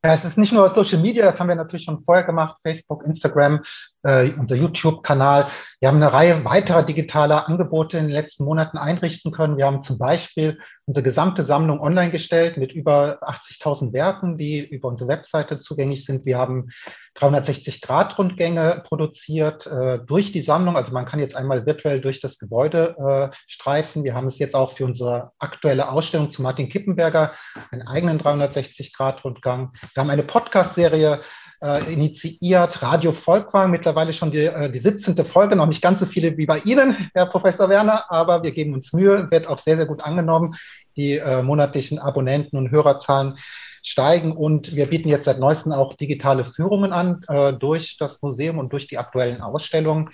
Ja, 0.04 0.14
es 0.14 0.24
ist 0.24 0.36
nicht 0.36 0.52
nur 0.52 0.68
Social 0.70 1.00
Media, 1.00 1.24
das 1.24 1.38
haben 1.38 1.48
wir 1.48 1.54
natürlich 1.54 1.84
schon 1.84 2.02
vorher 2.04 2.24
gemacht, 2.24 2.56
Facebook, 2.62 3.04
Instagram, 3.04 3.62
äh, 4.02 4.30
unser 4.38 4.56
YouTube-Kanal. 4.56 5.48
Wir 5.80 5.88
haben 5.88 5.96
eine 5.96 6.12
Reihe 6.12 6.44
weiterer 6.44 6.82
digitaler 6.82 7.48
Angebote 7.48 7.98
in 7.98 8.04
den 8.04 8.12
letzten 8.12 8.44
Monaten 8.44 8.78
einrichten 8.78 9.32
können. 9.32 9.56
Wir 9.56 9.66
haben 9.66 9.82
zum 9.82 9.98
Beispiel 9.98 10.58
unsere 10.86 11.04
gesamte 11.04 11.44
Sammlung 11.44 11.80
online 11.80 12.10
gestellt 12.10 12.56
mit 12.56 12.72
über 12.72 13.18
80.000 13.22 13.92
Werken, 13.92 14.38
die 14.38 14.60
über 14.60 14.88
unsere 14.88 15.08
Webseite 15.08 15.58
zugänglich 15.58 16.04
sind. 16.04 16.24
Wir 16.24 16.38
haben 16.38 16.70
360-Grad-Rundgänge 17.16 18.82
produziert 18.86 19.66
äh, 19.66 19.98
durch 19.98 20.32
die 20.32 20.40
Sammlung. 20.40 20.76
Also 20.76 20.92
man 20.92 21.04
kann 21.04 21.20
jetzt 21.20 21.36
einmal 21.36 21.66
virtuell 21.66 22.00
durch 22.00 22.20
das 22.20 22.38
Gebäude 22.38 23.30
äh, 23.32 23.36
streifen. 23.46 24.02
Wir 24.04 24.14
haben 24.14 24.26
es 24.26 24.38
jetzt 24.38 24.54
auch 24.54 24.72
für 24.72 24.84
unsere 24.84 25.32
aktuelle 25.38 25.90
Ausstellung 25.90 26.30
zu 26.30 26.42
Martin 26.42 26.68
Kippenberger 26.68 27.32
einen 27.70 27.82
eigenen 27.86 28.18
360-Grad-Rundgang. 28.18 29.72
Wir 29.94 30.00
haben 30.00 30.10
eine 30.10 30.22
Podcast-Serie 30.22 31.20
äh, 31.62 31.92
initiiert, 31.92 32.82
Radio 32.82 33.12
Volkwang, 33.12 33.70
mittlerweile 33.70 34.12
schon 34.12 34.32
die, 34.32 34.46
äh, 34.46 34.70
die 34.70 34.78
17. 34.78 35.16
Folge, 35.24 35.54
noch 35.56 35.66
nicht 35.66 35.80
ganz 35.80 36.00
so 36.00 36.06
viele 36.06 36.36
wie 36.36 36.46
bei 36.46 36.58
Ihnen, 36.58 37.10
Herr 37.14 37.26
Professor 37.26 37.68
Werner, 37.68 38.10
aber 38.10 38.42
wir 38.42 38.50
geben 38.50 38.74
uns 38.74 38.92
Mühe, 38.92 39.30
wird 39.30 39.46
auch 39.46 39.58
sehr, 39.58 39.76
sehr 39.76 39.86
gut 39.86 40.02
angenommen. 40.02 40.56
Die 40.96 41.16
äh, 41.16 41.42
monatlichen 41.42 41.98
Abonnenten 41.98 42.58
und 42.58 42.70
Hörerzahlen 42.70 43.38
steigen 43.82 44.32
und 44.32 44.76
wir 44.76 44.86
bieten 44.86 45.08
jetzt 45.08 45.24
seit 45.24 45.38
neuestem 45.38 45.72
auch 45.72 45.94
digitale 45.94 46.44
Führungen 46.44 46.92
an 46.92 47.24
äh, 47.28 47.52
durch 47.52 47.96
das 47.98 48.22
Museum 48.22 48.58
und 48.58 48.72
durch 48.72 48.86
die 48.86 48.98
aktuellen 48.98 49.40
Ausstellungen. 49.40 50.10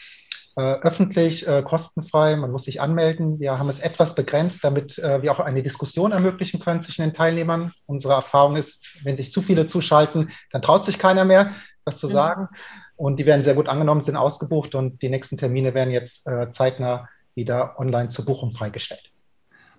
Äh, 0.59 0.81
öffentlich, 0.81 1.47
äh, 1.47 1.63
kostenfrei, 1.63 2.35
man 2.35 2.51
muss 2.51 2.65
sich 2.65 2.81
anmelden. 2.81 3.39
Wir 3.39 3.61
haben 3.61 3.69
es 3.69 3.79
etwas 3.79 4.17
begrenzt, 4.17 4.65
damit 4.65 4.99
äh, 4.99 5.23
wir 5.23 5.31
auch 5.31 5.39
eine 5.39 5.63
Diskussion 5.63 6.11
ermöglichen 6.11 6.59
können 6.59 6.81
zwischen 6.81 7.03
den 7.03 7.15
Teilnehmern. 7.15 7.71
Unsere 7.87 8.15
Erfahrung 8.15 8.57
ist, 8.57 8.97
wenn 9.05 9.17
sich 9.17 9.31
zu 9.31 9.41
viele 9.41 9.69
zuschalten, 9.69 10.33
dann 10.51 10.61
traut 10.61 10.85
sich 10.85 10.99
keiner 10.99 11.25
mehr, 11.25 11.53
was 11.85 11.99
zu 11.99 12.09
mhm. 12.09 12.13
sagen. 12.13 12.49
Und 12.97 13.21
die 13.21 13.27
werden 13.27 13.45
sehr 13.45 13.55
gut 13.55 13.69
angenommen, 13.69 14.01
sind 14.01 14.17
ausgebucht 14.17 14.75
und 14.75 15.01
die 15.01 15.11
nächsten 15.11 15.37
Termine 15.37 15.75
werden 15.75 15.93
jetzt 15.93 16.27
zeitnah 16.51 17.09
wieder 17.37 17.79
online 17.79 18.09
zur 18.09 18.25
Buchung 18.25 18.53
freigestellt. 18.53 19.13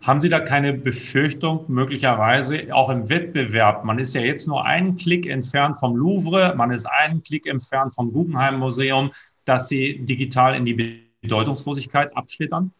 Haben 0.01 0.21
Sie 0.21 0.29
da 0.29 0.39
keine 0.39 0.71
Befürchtung, 0.71 1.65
möglicherweise 1.67 2.73
auch 2.73 2.89
im 2.89 3.09
Wettbewerb? 3.09 3.83
Man 3.83 3.99
ist 3.99 4.15
ja 4.15 4.21
jetzt 4.21 4.47
nur 4.47 4.65
einen 4.65 4.95
Klick 4.95 5.27
entfernt 5.27 5.77
vom 5.77 5.97
Louvre, 5.97 6.53
man 6.55 6.71
ist 6.71 6.85
einen 6.85 7.21
Klick 7.21 7.45
entfernt 7.45 7.95
vom 7.95 8.13
Guggenheim 8.13 8.59
Museum, 8.59 9.11
dass 9.49 9.67
Sie 9.67 9.99
digital 10.05 10.55
in 10.55 10.65
die 10.65 11.01
Bedeutungslosigkeit 11.21 12.15
abschlittern? 12.15 12.71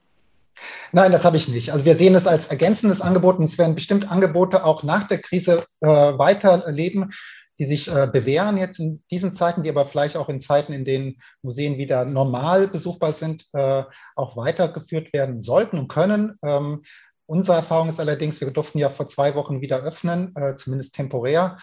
Nein, 0.92 1.12
das 1.12 1.24
habe 1.24 1.38
ich 1.38 1.48
nicht. 1.48 1.72
Also 1.72 1.86
wir 1.86 1.96
sehen 1.96 2.16
es 2.16 2.28
als 2.28 2.48
ergänzendes 2.48 3.02
Angebot 3.02 3.38
und 3.38 3.46
es 3.46 3.58
werden 3.58 3.76
bestimmt 3.76 4.12
Angebote 4.12 4.66
auch 4.66 4.84
nach 4.84 5.08
der 5.08 5.20
Krise 5.20 5.66
äh, 5.82 5.88
weiterleben 5.88 7.12
die 7.60 7.66
sich 7.66 7.90
äh, 7.90 8.08
bewähren 8.12 8.58
jetzt 8.58 8.80
in 8.80 9.04
diesen 9.12 9.34
Zeiten, 9.34 9.64
die 9.64 9.70
aber 9.70 9.86
vielleicht 9.86 10.16
auch 10.16 10.30
in 10.30 10.42
Zeiten, 10.42 10.72
in 10.72 10.86
denen 10.86 11.22
Museen 11.42 11.78
wieder 11.78 12.06
normal 12.06 12.70
besuchbar 12.70 13.14
sind, 13.14 13.46
äh, 13.54 13.84
auch 14.16 14.38
weitergeführt 14.38 15.12
werden 15.12 15.42
sollten 15.42 15.78
und 15.78 15.90
können. 15.90 16.40
Ähm, 16.42 16.84
unsere 17.26 17.58
Erfahrung 17.58 17.90
ist 17.90 18.00
allerdings, 18.00 18.40
wir 18.40 18.50
durften 18.52 18.80
ja 18.80 18.90
vor 18.90 19.10
zwei 19.10 19.36
Wochen 19.36 19.60
wieder 19.60 19.84
öffnen, 19.84 20.34
äh, 20.36 20.56
zumindest 20.56 20.96
temporär. 20.96 21.58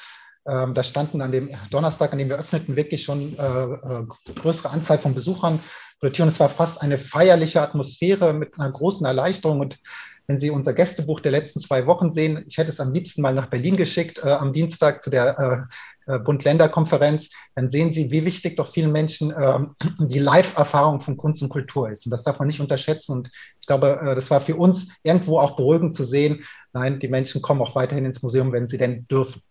Ähm, 0.48 0.74
da 0.74 0.84
standen 0.84 1.22
an 1.22 1.32
dem 1.32 1.50
Donnerstag, 1.70 2.12
an 2.12 2.18
dem 2.18 2.28
wir 2.28 2.38
öffneten, 2.38 2.76
wirklich 2.76 3.02
schon 3.04 3.36
äh, 3.38 3.42
äh, 3.42 4.06
größere 4.34 4.70
Anzahl 4.70 4.98
von 4.98 5.14
Besuchern 5.14 5.60
vor 5.98 6.08
der 6.08 6.12
Tür. 6.12 6.24
Und 6.24 6.32
es 6.32 6.40
war 6.40 6.48
fast 6.48 6.82
eine 6.82 6.98
feierliche 6.98 7.62
Atmosphäre 7.62 8.32
mit 8.32 8.58
einer 8.58 8.70
großen 8.70 9.06
Erleichterung 9.06 9.60
und 9.60 9.78
wenn 10.26 10.40
Sie 10.40 10.50
unser 10.50 10.72
Gästebuch 10.72 11.20
der 11.20 11.32
letzten 11.32 11.60
zwei 11.60 11.86
Wochen 11.86 12.10
sehen, 12.10 12.44
ich 12.48 12.58
hätte 12.58 12.70
es 12.70 12.80
am 12.80 12.92
liebsten 12.92 13.22
mal 13.22 13.34
nach 13.34 13.46
Berlin 13.46 13.76
geschickt, 13.76 14.18
äh, 14.18 14.28
am 14.28 14.52
Dienstag 14.52 15.02
zu 15.02 15.10
der 15.10 15.68
äh, 16.08 16.12
äh 16.12 16.18
Bund-Länder-Konferenz, 16.18 17.30
dann 17.54 17.70
sehen 17.70 17.92
Sie, 17.92 18.10
wie 18.10 18.24
wichtig 18.24 18.56
doch 18.56 18.70
vielen 18.70 18.92
Menschen 18.92 19.30
äh, 19.30 19.58
die 20.00 20.18
Live-Erfahrung 20.18 21.00
von 21.00 21.16
Kunst 21.16 21.42
und 21.42 21.48
Kultur 21.48 21.90
ist. 21.90 22.06
Und 22.06 22.10
das 22.10 22.24
darf 22.24 22.38
man 22.38 22.48
nicht 22.48 22.60
unterschätzen. 22.60 23.12
Und 23.12 23.30
ich 23.60 23.66
glaube, 23.66 24.00
äh, 24.02 24.14
das 24.14 24.30
war 24.30 24.40
für 24.40 24.56
uns 24.56 24.88
irgendwo 25.02 25.38
auch 25.38 25.56
beruhigend 25.56 25.94
zu 25.94 26.04
sehen, 26.04 26.44
nein, 26.72 26.98
die 26.98 27.08
Menschen 27.08 27.40
kommen 27.40 27.62
auch 27.62 27.76
weiterhin 27.76 28.04
ins 28.04 28.22
Museum, 28.22 28.52
wenn 28.52 28.68
sie 28.68 28.78
denn 28.78 29.06
dürfen. 29.06 29.42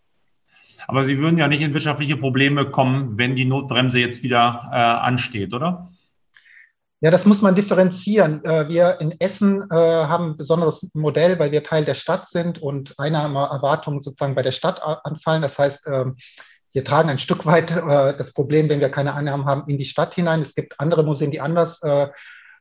Aber 0.88 1.04
Sie 1.04 1.18
würden 1.18 1.38
ja 1.38 1.48
nicht 1.48 1.62
in 1.62 1.74
wirtschaftliche 1.74 2.18
Probleme 2.18 2.66
kommen, 2.66 3.18
wenn 3.18 3.36
die 3.36 3.46
Notbremse 3.46 4.00
jetzt 4.00 4.24
wieder 4.24 4.70
äh, 4.72 4.76
ansteht, 4.76 5.54
oder? 5.54 5.90
Ja, 7.02 7.12
das 7.12 7.26
muss 7.26 7.42
man 7.42 7.56
differenzieren. 7.56 8.44
Äh, 8.46 8.70
wir 8.70 8.98
in 9.00 9.20
Essen 9.20 9.70
äh, 9.70 9.76
haben 9.76 10.32
ein 10.32 10.38
besonderes 10.38 10.90
Modell, 10.94 11.38
weil 11.38 11.52
wir 11.52 11.64
Teil 11.64 11.86
der 11.86 11.94
Stadt 11.94 12.28
sind 12.30 12.62
und 12.62 12.98
Einnahmeerwartungen 12.98 14.02
sozusagen 14.02 14.36
bei 14.36 14.42
der 14.42 14.54
Stadt 14.54 14.82
anfallen. 14.82 15.42
Das 15.42 15.60
heißt, 15.60 15.88
ähm, 15.88 16.16
wir 16.72 16.84
tragen 16.84 17.10
ein 17.10 17.20
Stück 17.20 17.46
weit 17.46 17.72
äh, 17.72 18.18
das 18.18 18.34
Problem, 18.34 18.70
wenn 18.70 18.80
wir 18.80 18.90
keine 18.90 19.14
Einnahmen 19.14 19.46
haben, 19.46 19.70
in 19.70 19.78
die 19.78 19.86
Stadt 19.86 20.16
hinein. 20.16 20.42
Es 20.42 20.56
gibt 20.56 20.80
andere 20.80 21.04
Museen, 21.04 21.32
die 21.32 21.42
anders 21.42 21.82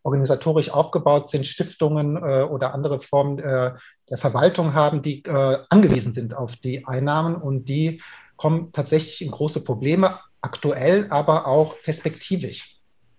organisatorisch 0.05 0.71
aufgebaut 0.71 1.29
sind, 1.29 1.47
Stiftungen 1.47 2.17
oder 2.17 2.73
andere 2.73 3.01
Formen 3.01 3.39
der 3.39 3.79
Verwaltung 4.17 4.75
haben, 4.75 5.03
die 5.03 5.25
angewiesen 5.25 6.13
sind 6.13 6.37
auf 6.37 6.57
die 6.57 6.87
Einnahmen 6.87 7.35
und 7.35 7.65
die 7.69 8.01
kommen 8.37 8.71
tatsächlich 8.73 9.23
in 9.23 9.31
große 9.31 9.65
Probleme, 9.65 10.21
aktuell, 10.41 11.07
aber 11.11 11.47
auch 11.47 11.75
perspektivisch. 11.83 12.79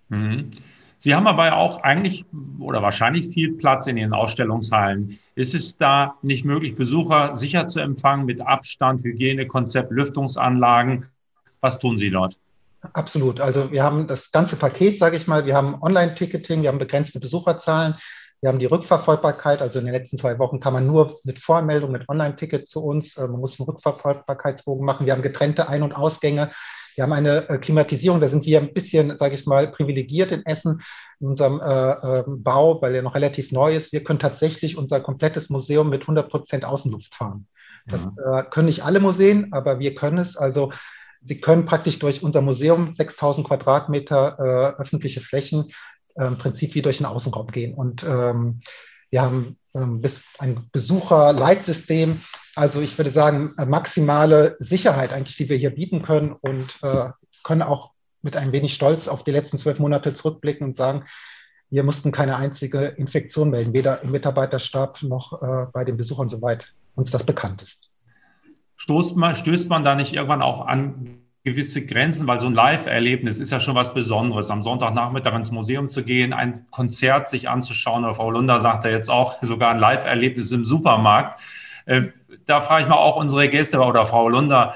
Mhm. 0.10 0.52
Sie 0.98 1.14
haben 1.14 1.28
aber 1.28 1.58
auch 1.58 1.84
eigentlich 1.84 2.26
oder 2.60 2.82
wahrscheinlich 2.82 3.28
viel 3.28 3.54
Platz 3.54 3.88
in 3.88 3.98
Ihren 3.98 4.14
Ausstellungshallen. 4.14 5.20
Ist 5.36 5.54
es 5.54 5.78
da 5.78 6.16
nicht 6.22 6.46
möglich, 6.46 6.76
Besucher 6.76 7.36
sicher 7.36 7.68
zu 7.68 7.80
empfangen 7.80 8.26
mit 8.26 8.42
Abstand, 8.42 9.04
Hygienekonzept, 9.04 9.92
Lüftungsanlagen? 9.92 11.08
Was 11.60 11.80
tun 11.80 11.98
Sie 11.98 12.12
dort? 12.12 12.38
Absolut. 12.94 13.40
Also 13.40 13.72
wir 13.72 13.84
haben 13.84 14.08
das 14.08 14.32
ganze 14.32 14.56
Paket, 14.56 15.00
sage 15.00 15.18
ich 15.18 15.28
mal. 15.28 15.46
Wir 15.46 15.56
haben 15.56 15.82
Online-Ticketing, 15.82 16.62
wir 16.62 16.70
haben 16.70 16.80
begrenzte 16.80 17.20
Besucherzahlen, 17.20 17.96
wir 18.42 18.50
haben 18.50 18.60
die 18.60 18.66
Rückverfolgbarkeit. 18.66 19.62
Also 19.62 19.80
in 19.80 19.86
den 19.86 19.94
letzten 19.94 20.18
zwei 20.18 20.38
Wochen 20.40 20.60
kann 20.60 20.74
man 20.74 20.86
nur 20.86 21.20
mit 21.24 21.40
Voranmeldung, 21.40 21.92
mit 21.92 22.08
Online-Ticket 22.10 22.68
zu 22.68 22.84
uns. 22.84 23.18
Äh, 23.18 23.28
man 23.28 23.40
muss 23.40 23.60
einen 23.60 23.68
Rückverfolgbarkeitsbogen 23.68 24.86
machen. 24.86 25.06
Wir 25.06 25.14
haben 25.14 25.22
getrennte 25.22 25.68
Ein- 25.68 25.84
und 25.84 25.94
Ausgänge. 25.94 26.52
Wir 26.96 27.04
haben 27.04 27.14
eine 27.14 27.50
äh, 27.50 27.58
Klimatisierung, 27.58 28.22
da 28.22 28.30
sind 28.30 28.46
wir 28.46 28.60
ein 28.60 28.74
bisschen, 28.74 29.18
sage 29.18 29.36
ich 29.36 29.46
mal, 29.46 29.68
privilegiert 29.68 30.32
in 30.32 30.46
Essen, 30.46 30.82
in 31.20 31.28
unserem 31.28 31.60
äh, 31.60 32.20
äh, 32.20 32.24
Bau, 32.26 32.82
weil 32.82 32.96
er 32.96 33.02
noch 33.02 33.16
relativ 33.16 33.52
neu 33.52 33.76
ist. 33.76 33.92
Wir 33.92 34.04
können 34.04 34.20
tatsächlich 34.20 34.78
unser 34.78 35.02
komplettes 35.02 35.50
Museum 35.50 35.90
mit 35.90 36.02
100 36.02 36.30
Prozent 36.30 36.66
Außenluft 36.66 37.14
fahren. 37.14 37.48
Das 37.86 38.06
mhm. 38.06 38.18
äh, 38.18 38.44
können 38.50 38.68
nicht 38.68 38.84
alle 38.84 39.00
Museen, 39.00 39.52
aber 39.52 39.80
wir 39.80 39.94
können 39.94 40.18
es. 40.18 40.38
Also 40.38 40.72
Sie 41.26 41.42
können 41.42 41.66
praktisch 41.66 42.00
durch 42.00 42.24
unser 42.24 42.42
Museum 42.42 42.94
6000 42.94 43.48
Quadratmeter 43.48 44.38
äh, 44.78 44.82
öffentliche 44.82 45.22
Flächen 45.22 45.72
äh, 46.16 46.28
im 46.28 46.38
Prinzip 46.38 46.76
wie 46.76 46.82
durch 46.82 46.98
den 46.98 47.08
Außenraum 47.08 47.48
gehen. 47.48 47.74
Und 47.74 48.04
ähm, 48.04 48.62
wir 49.10 49.22
haben 49.22 49.58
ähm, 49.74 50.02
bis 50.02 50.24
ein 50.40 50.70
Besucherleitsystem, 50.72 52.22
also 52.56 52.80
ich 52.80 52.98
würde 52.98 53.10
sagen, 53.10 53.54
äh, 53.58 53.66
maximale 53.66 54.56
Sicherheit 54.60 55.14
eigentlich, 55.14 55.38
die 55.38 55.50
wir 55.50 55.58
hier 55.58 55.72
bieten 55.72 56.04
können 56.04 56.32
und 56.32 56.78
äh, 56.84 57.10
können 57.44 57.62
auch 57.62 57.92
mit 58.22 58.38
ein 58.38 58.52
wenig 58.52 58.74
Stolz 58.74 59.08
auf 59.08 59.24
die 59.24 59.32
letzten 59.32 59.58
zwölf 59.58 59.80
Monate 59.80 60.14
zurückblicken 60.14 60.68
und 60.68 60.78
sagen, 60.78 61.06
wir 61.70 61.84
mussten 61.84 62.12
keine 62.12 62.38
einzige 62.38 62.86
Infektion 62.86 63.50
melden, 63.50 63.74
weder 63.74 64.02
im 64.02 64.12
Mitarbeiterstab 64.12 65.02
noch 65.04 65.42
äh, 65.42 65.66
bei 65.74 65.84
den 65.84 65.98
Besuchern, 65.98 66.30
soweit 66.30 66.68
uns 66.96 67.12
das 67.12 67.24
bekannt 67.24 67.62
ist. 67.62 67.90
Stoßt 68.78 69.16
man, 69.16 69.36
stößt 69.36 69.70
man 69.70 69.84
da 69.84 69.96
nicht 69.96 70.14
irgendwann 70.14 70.42
auch 70.42 70.66
an 70.66 71.22
gewisse 71.46 71.86
Grenzen, 71.86 72.28
weil 72.28 72.40
so 72.40 72.48
ein 72.48 72.54
Live-Erlebnis 72.54 73.38
ist 73.38 73.52
ja 73.52 73.60
schon 73.60 73.76
was 73.76 73.94
Besonderes, 73.94 74.50
am 74.50 74.64
Sonntagnachmittag 74.64 75.36
ins 75.36 75.52
Museum 75.52 75.88
zu 75.88 76.04
gehen, 76.04 76.34
ein 76.34 76.66
Konzert 76.72 77.30
sich 77.30 77.48
anzuschauen. 77.48 78.04
Oder 78.04 78.16
Frau 78.16 78.32
Lunder 78.32 78.60
sagt 78.60 78.84
ja 78.84 78.90
jetzt 78.90 79.10
auch 79.10 79.42
sogar 79.44 79.72
ein 79.72 79.80
Live-Erlebnis 79.80 80.52
im 80.52 80.66
Supermarkt. 80.66 81.40
Äh, 81.86 82.08
da 82.46 82.62
frage 82.62 82.84
ich 82.84 82.90
mal 82.90 82.96
auch 82.96 83.16
unsere 83.16 83.48
Gäste 83.48 83.80
oder 83.80 84.08
Frau 84.08 84.28
Lunder, 84.28 84.74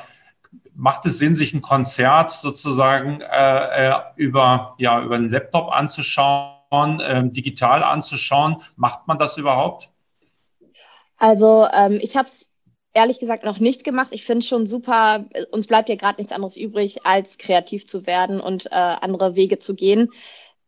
macht 0.76 1.06
es 1.08 1.18
Sinn, 1.18 1.34
sich 1.34 1.54
ein 1.56 1.64
Konzert 1.64 2.30
sozusagen 2.30 3.22
äh, 3.22 3.88
äh 3.90 3.96
über, 4.16 4.76
ja, 4.78 5.02
über 5.02 5.16
einen 5.16 5.30
Laptop 5.30 5.72
anzuschauen, 5.76 7.00
äh, 7.00 7.28
digital 7.30 7.84
anzuschauen? 7.84 8.58
Macht 8.76 9.08
man 9.08 9.18
das 9.18 9.38
überhaupt? 9.38 9.90
Also 11.18 11.68
ähm, 11.74 12.00
ich 12.00 12.16
habe 12.16 12.28
es 12.28 12.46
ehrlich 12.94 13.20
gesagt 13.20 13.44
noch 13.46 13.60
nicht 13.60 13.84
gemacht. 13.84 14.10
Ich 14.12 14.26
finde 14.26 14.40
es 14.40 14.48
schon 14.48 14.66
super, 14.66 15.26
uns 15.52 15.68
bleibt 15.68 15.90
ja 15.90 15.96
gerade 15.96 16.20
nichts 16.20 16.34
anderes 16.34 16.58
übrig, 16.58 17.06
als 17.06 17.38
kreativ 17.38 17.86
zu 17.86 18.06
werden 18.06 18.40
und 18.40 18.68
äh, 18.68 18.76
andere 18.76 19.36
Wege 19.36 19.60
zu 19.60 19.76
gehen, 19.76 20.12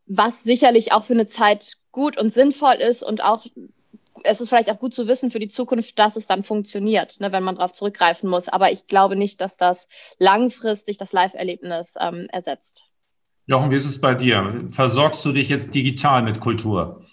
was 0.06 0.44
sicherlich 0.44 0.92
auch 0.92 1.06
für 1.06 1.14
eine 1.14 1.28
Zeit 1.28 1.78
gut 1.92 2.18
und 2.18 2.34
sinnvoll 2.34 2.76
ist 2.76 3.04
und 3.04 3.24
auch 3.24 3.46
es 4.24 4.42
ist 4.42 4.50
vielleicht 4.50 4.70
auch 4.70 4.80
gut 4.80 4.94
zu 4.94 5.08
wissen 5.08 5.32
für 5.32 5.40
die 5.40 5.48
Zukunft, 5.48 5.98
dass 5.98 6.16
es 6.16 6.28
dann 6.28 6.44
funktioniert, 6.44 7.20
ne, 7.20 7.32
wenn 7.32 7.44
man 7.44 7.56
darauf 7.56 7.74
zurückgreifen 7.74 8.30
muss. 8.30 8.50
Aber 8.50 8.72
ich 8.72 8.88
glaube 8.88 9.16
nicht, 9.16 9.42
dass 9.42 9.58
das 9.58 9.88
langfristig 10.20 10.98
das 10.98 11.14
Live-Erlebnis 11.14 11.96
ähm, 12.00 12.28
ersetzt. 12.30 12.84
Jochen, 13.48 13.72
wie 13.72 13.76
ist 13.76 13.86
es 13.86 14.00
bei 14.00 14.14
dir? 14.14 14.68
Versorgst 14.70 15.26
du 15.26 15.32
dich 15.32 15.50
jetzt 15.50 15.74
digital 15.74 16.22
mit 16.22 16.40
Kultur? 16.40 17.04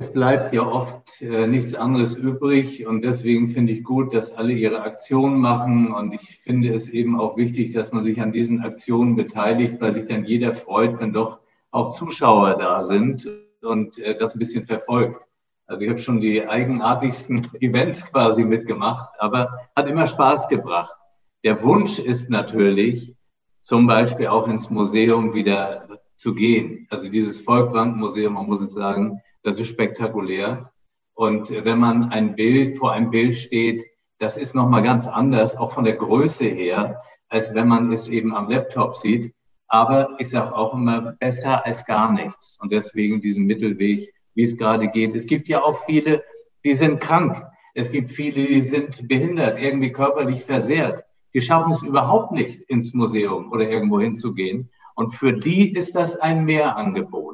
Es 0.00 0.12
bleibt 0.12 0.52
ja 0.52 0.64
oft 0.64 1.22
äh, 1.22 1.48
nichts 1.48 1.74
anderes 1.74 2.16
übrig 2.16 2.86
und 2.86 3.02
deswegen 3.02 3.48
finde 3.48 3.72
ich 3.72 3.82
gut, 3.82 4.14
dass 4.14 4.30
alle 4.30 4.52
ihre 4.52 4.82
Aktionen 4.82 5.40
machen 5.40 5.92
und 5.92 6.14
ich 6.14 6.38
finde 6.44 6.72
es 6.72 6.88
eben 6.88 7.18
auch 7.18 7.36
wichtig, 7.36 7.72
dass 7.72 7.90
man 7.90 8.04
sich 8.04 8.20
an 8.20 8.30
diesen 8.30 8.60
Aktionen 8.60 9.16
beteiligt, 9.16 9.80
weil 9.80 9.92
sich 9.92 10.04
dann 10.04 10.24
jeder 10.24 10.54
freut, 10.54 11.00
wenn 11.00 11.12
doch 11.12 11.40
auch 11.72 11.96
Zuschauer 11.96 12.54
da 12.58 12.82
sind 12.82 13.28
und 13.60 13.98
äh, 13.98 14.14
das 14.14 14.36
ein 14.36 14.38
bisschen 14.38 14.66
verfolgt. 14.66 15.26
Also 15.66 15.82
ich 15.84 15.90
habe 15.90 15.98
schon 15.98 16.20
die 16.20 16.46
eigenartigsten 16.46 17.48
Events 17.60 18.06
quasi 18.08 18.44
mitgemacht, 18.44 19.10
aber 19.18 19.68
hat 19.74 19.88
immer 19.88 20.06
Spaß 20.06 20.48
gebracht. 20.48 20.94
Der 21.42 21.60
Wunsch 21.64 21.98
ist 21.98 22.30
natürlich, 22.30 23.16
zum 23.62 23.88
Beispiel 23.88 24.28
auch 24.28 24.46
ins 24.46 24.70
Museum 24.70 25.34
wieder 25.34 25.88
zu 26.14 26.36
gehen. 26.36 26.86
Also 26.88 27.08
dieses 27.08 27.40
Volkwang-Museum, 27.40 28.34
man 28.34 28.46
muss 28.46 28.60
es 28.60 28.74
sagen, 28.74 29.20
das 29.48 29.58
ist 29.58 29.68
spektakulär. 29.68 30.70
Und 31.14 31.50
wenn 31.50 31.78
man 31.78 32.10
ein 32.10 32.36
Bild 32.36 32.76
vor 32.76 32.92
einem 32.92 33.10
Bild 33.10 33.34
steht, 33.34 33.84
das 34.18 34.36
ist 34.36 34.54
nochmal 34.54 34.82
ganz 34.82 35.06
anders, 35.06 35.56
auch 35.56 35.72
von 35.72 35.84
der 35.84 35.94
Größe 35.94 36.44
her, 36.44 37.00
als 37.28 37.54
wenn 37.54 37.68
man 37.68 37.90
es 37.90 38.08
eben 38.08 38.34
am 38.34 38.50
Laptop 38.50 38.94
sieht. 38.96 39.34
Aber 39.66 40.16
ich 40.18 40.30
sage 40.30 40.54
auch 40.54 40.74
immer, 40.74 41.12
besser 41.18 41.64
als 41.64 41.84
gar 41.84 42.12
nichts. 42.12 42.58
Und 42.60 42.72
deswegen 42.72 43.20
diesen 43.20 43.46
Mittelweg, 43.46 44.12
wie 44.34 44.42
es 44.42 44.56
gerade 44.56 44.88
geht. 44.88 45.14
Es 45.14 45.26
gibt 45.26 45.48
ja 45.48 45.62
auch 45.62 45.76
viele, 45.84 46.22
die 46.64 46.74
sind 46.74 47.00
krank. 47.00 47.42
Es 47.74 47.90
gibt 47.90 48.10
viele, 48.10 48.46
die 48.46 48.62
sind 48.62 49.08
behindert, 49.08 49.58
irgendwie 49.58 49.92
körperlich 49.92 50.44
versehrt. 50.44 51.04
Die 51.34 51.42
schaffen 51.42 51.72
es 51.72 51.82
überhaupt 51.82 52.32
nicht, 52.32 52.62
ins 52.62 52.94
Museum 52.94 53.52
oder 53.52 53.68
irgendwo 53.68 54.00
hinzugehen. 54.00 54.70
Und 54.94 55.14
für 55.14 55.32
die 55.32 55.74
ist 55.74 55.94
das 55.94 56.16
ein 56.16 56.44
Mehrangebot. 56.44 57.27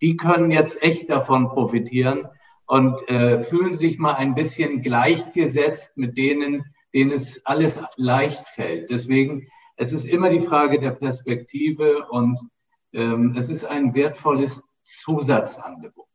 Die 0.00 0.16
können 0.16 0.50
jetzt 0.50 0.82
echt 0.82 1.10
davon 1.10 1.48
profitieren 1.48 2.28
und 2.66 3.06
äh, 3.08 3.40
fühlen 3.40 3.74
sich 3.74 3.98
mal 3.98 4.14
ein 4.14 4.34
bisschen 4.34 4.80
gleichgesetzt 4.80 5.90
mit 5.96 6.16
denen, 6.16 6.64
denen 6.94 7.10
es 7.10 7.44
alles 7.44 7.80
leicht 7.96 8.46
fällt. 8.46 8.90
Deswegen, 8.90 9.48
es 9.76 9.92
ist 9.92 10.04
immer 10.04 10.30
die 10.30 10.40
Frage 10.40 10.78
der 10.78 10.92
Perspektive 10.92 12.06
und 12.10 12.38
ähm, 12.92 13.34
es 13.36 13.48
ist 13.48 13.64
ein 13.64 13.94
wertvolles 13.94 14.62
Zusatzangebot. 14.84 16.06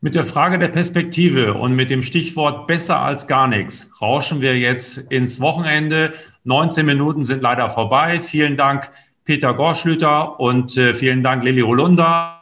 Mit 0.00 0.16
der 0.16 0.24
Frage 0.24 0.58
der 0.58 0.68
Perspektive 0.68 1.54
und 1.54 1.76
mit 1.76 1.88
dem 1.88 2.02
Stichwort 2.02 2.66
besser 2.66 3.00
als 3.00 3.28
gar 3.28 3.46
nichts 3.46 4.00
rauschen 4.02 4.40
wir 4.40 4.58
jetzt 4.58 5.12
ins 5.12 5.40
Wochenende. 5.40 6.12
19 6.42 6.84
Minuten 6.84 7.24
sind 7.24 7.40
leider 7.40 7.68
vorbei. 7.68 8.20
Vielen 8.20 8.56
Dank, 8.56 8.90
Peter 9.24 9.54
Gorschlüter 9.54 10.40
und 10.40 10.76
äh, 10.76 10.92
vielen 10.94 11.22
Dank, 11.22 11.44
Lili 11.44 11.60
Holunder. 11.60 12.41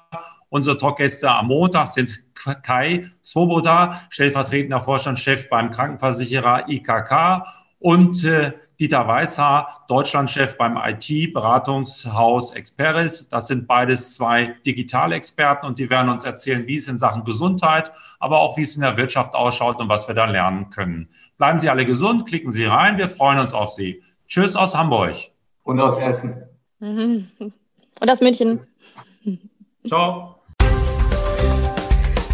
Unsere 0.50 0.76
Talkgäste 0.76 1.30
am 1.30 1.46
Montag 1.46 1.88
sind 1.88 2.18
Kai 2.34 3.10
Svoboda, 3.24 4.02
stellvertretender 4.10 4.80
Vorstandschef 4.80 5.48
beim 5.48 5.70
Krankenversicherer 5.70 6.68
IKK 6.68 7.44
und 7.78 8.24
äh, 8.24 8.52
Dieter 8.80 9.06
Weißhaar, 9.06 9.84
Deutschlandchef 9.88 10.56
beim 10.56 10.76
IT-Beratungshaus 10.76 12.52
Experis. 12.52 13.28
Das 13.28 13.46
sind 13.46 13.68
beides 13.68 14.14
zwei 14.16 14.54
Digitalexperten 14.64 15.68
und 15.68 15.78
die 15.78 15.90
werden 15.90 16.08
uns 16.08 16.24
erzählen, 16.24 16.66
wie 16.66 16.76
es 16.76 16.88
in 16.88 16.96
Sachen 16.96 17.24
Gesundheit, 17.24 17.92
aber 18.18 18.40
auch 18.40 18.56
wie 18.56 18.62
es 18.62 18.74
in 18.74 18.80
der 18.80 18.96
Wirtschaft 18.96 19.34
ausschaut 19.34 19.80
und 19.80 19.90
was 19.90 20.08
wir 20.08 20.14
da 20.14 20.24
lernen 20.24 20.70
können. 20.70 21.10
Bleiben 21.36 21.58
Sie 21.58 21.68
alle 21.68 21.84
gesund, 21.84 22.26
klicken 22.26 22.50
Sie 22.50 22.64
rein, 22.64 22.96
wir 22.96 23.08
freuen 23.08 23.38
uns 23.38 23.52
auf 23.52 23.70
Sie. 23.70 24.02
Tschüss 24.26 24.56
aus 24.56 24.74
Hamburg. 24.74 25.14
Und 25.62 25.78
aus 25.78 25.98
Essen. 25.98 26.42
Und 26.80 28.08
aus 28.08 28.20
München. 28.22 28.60
Ciao. 29.86 30.39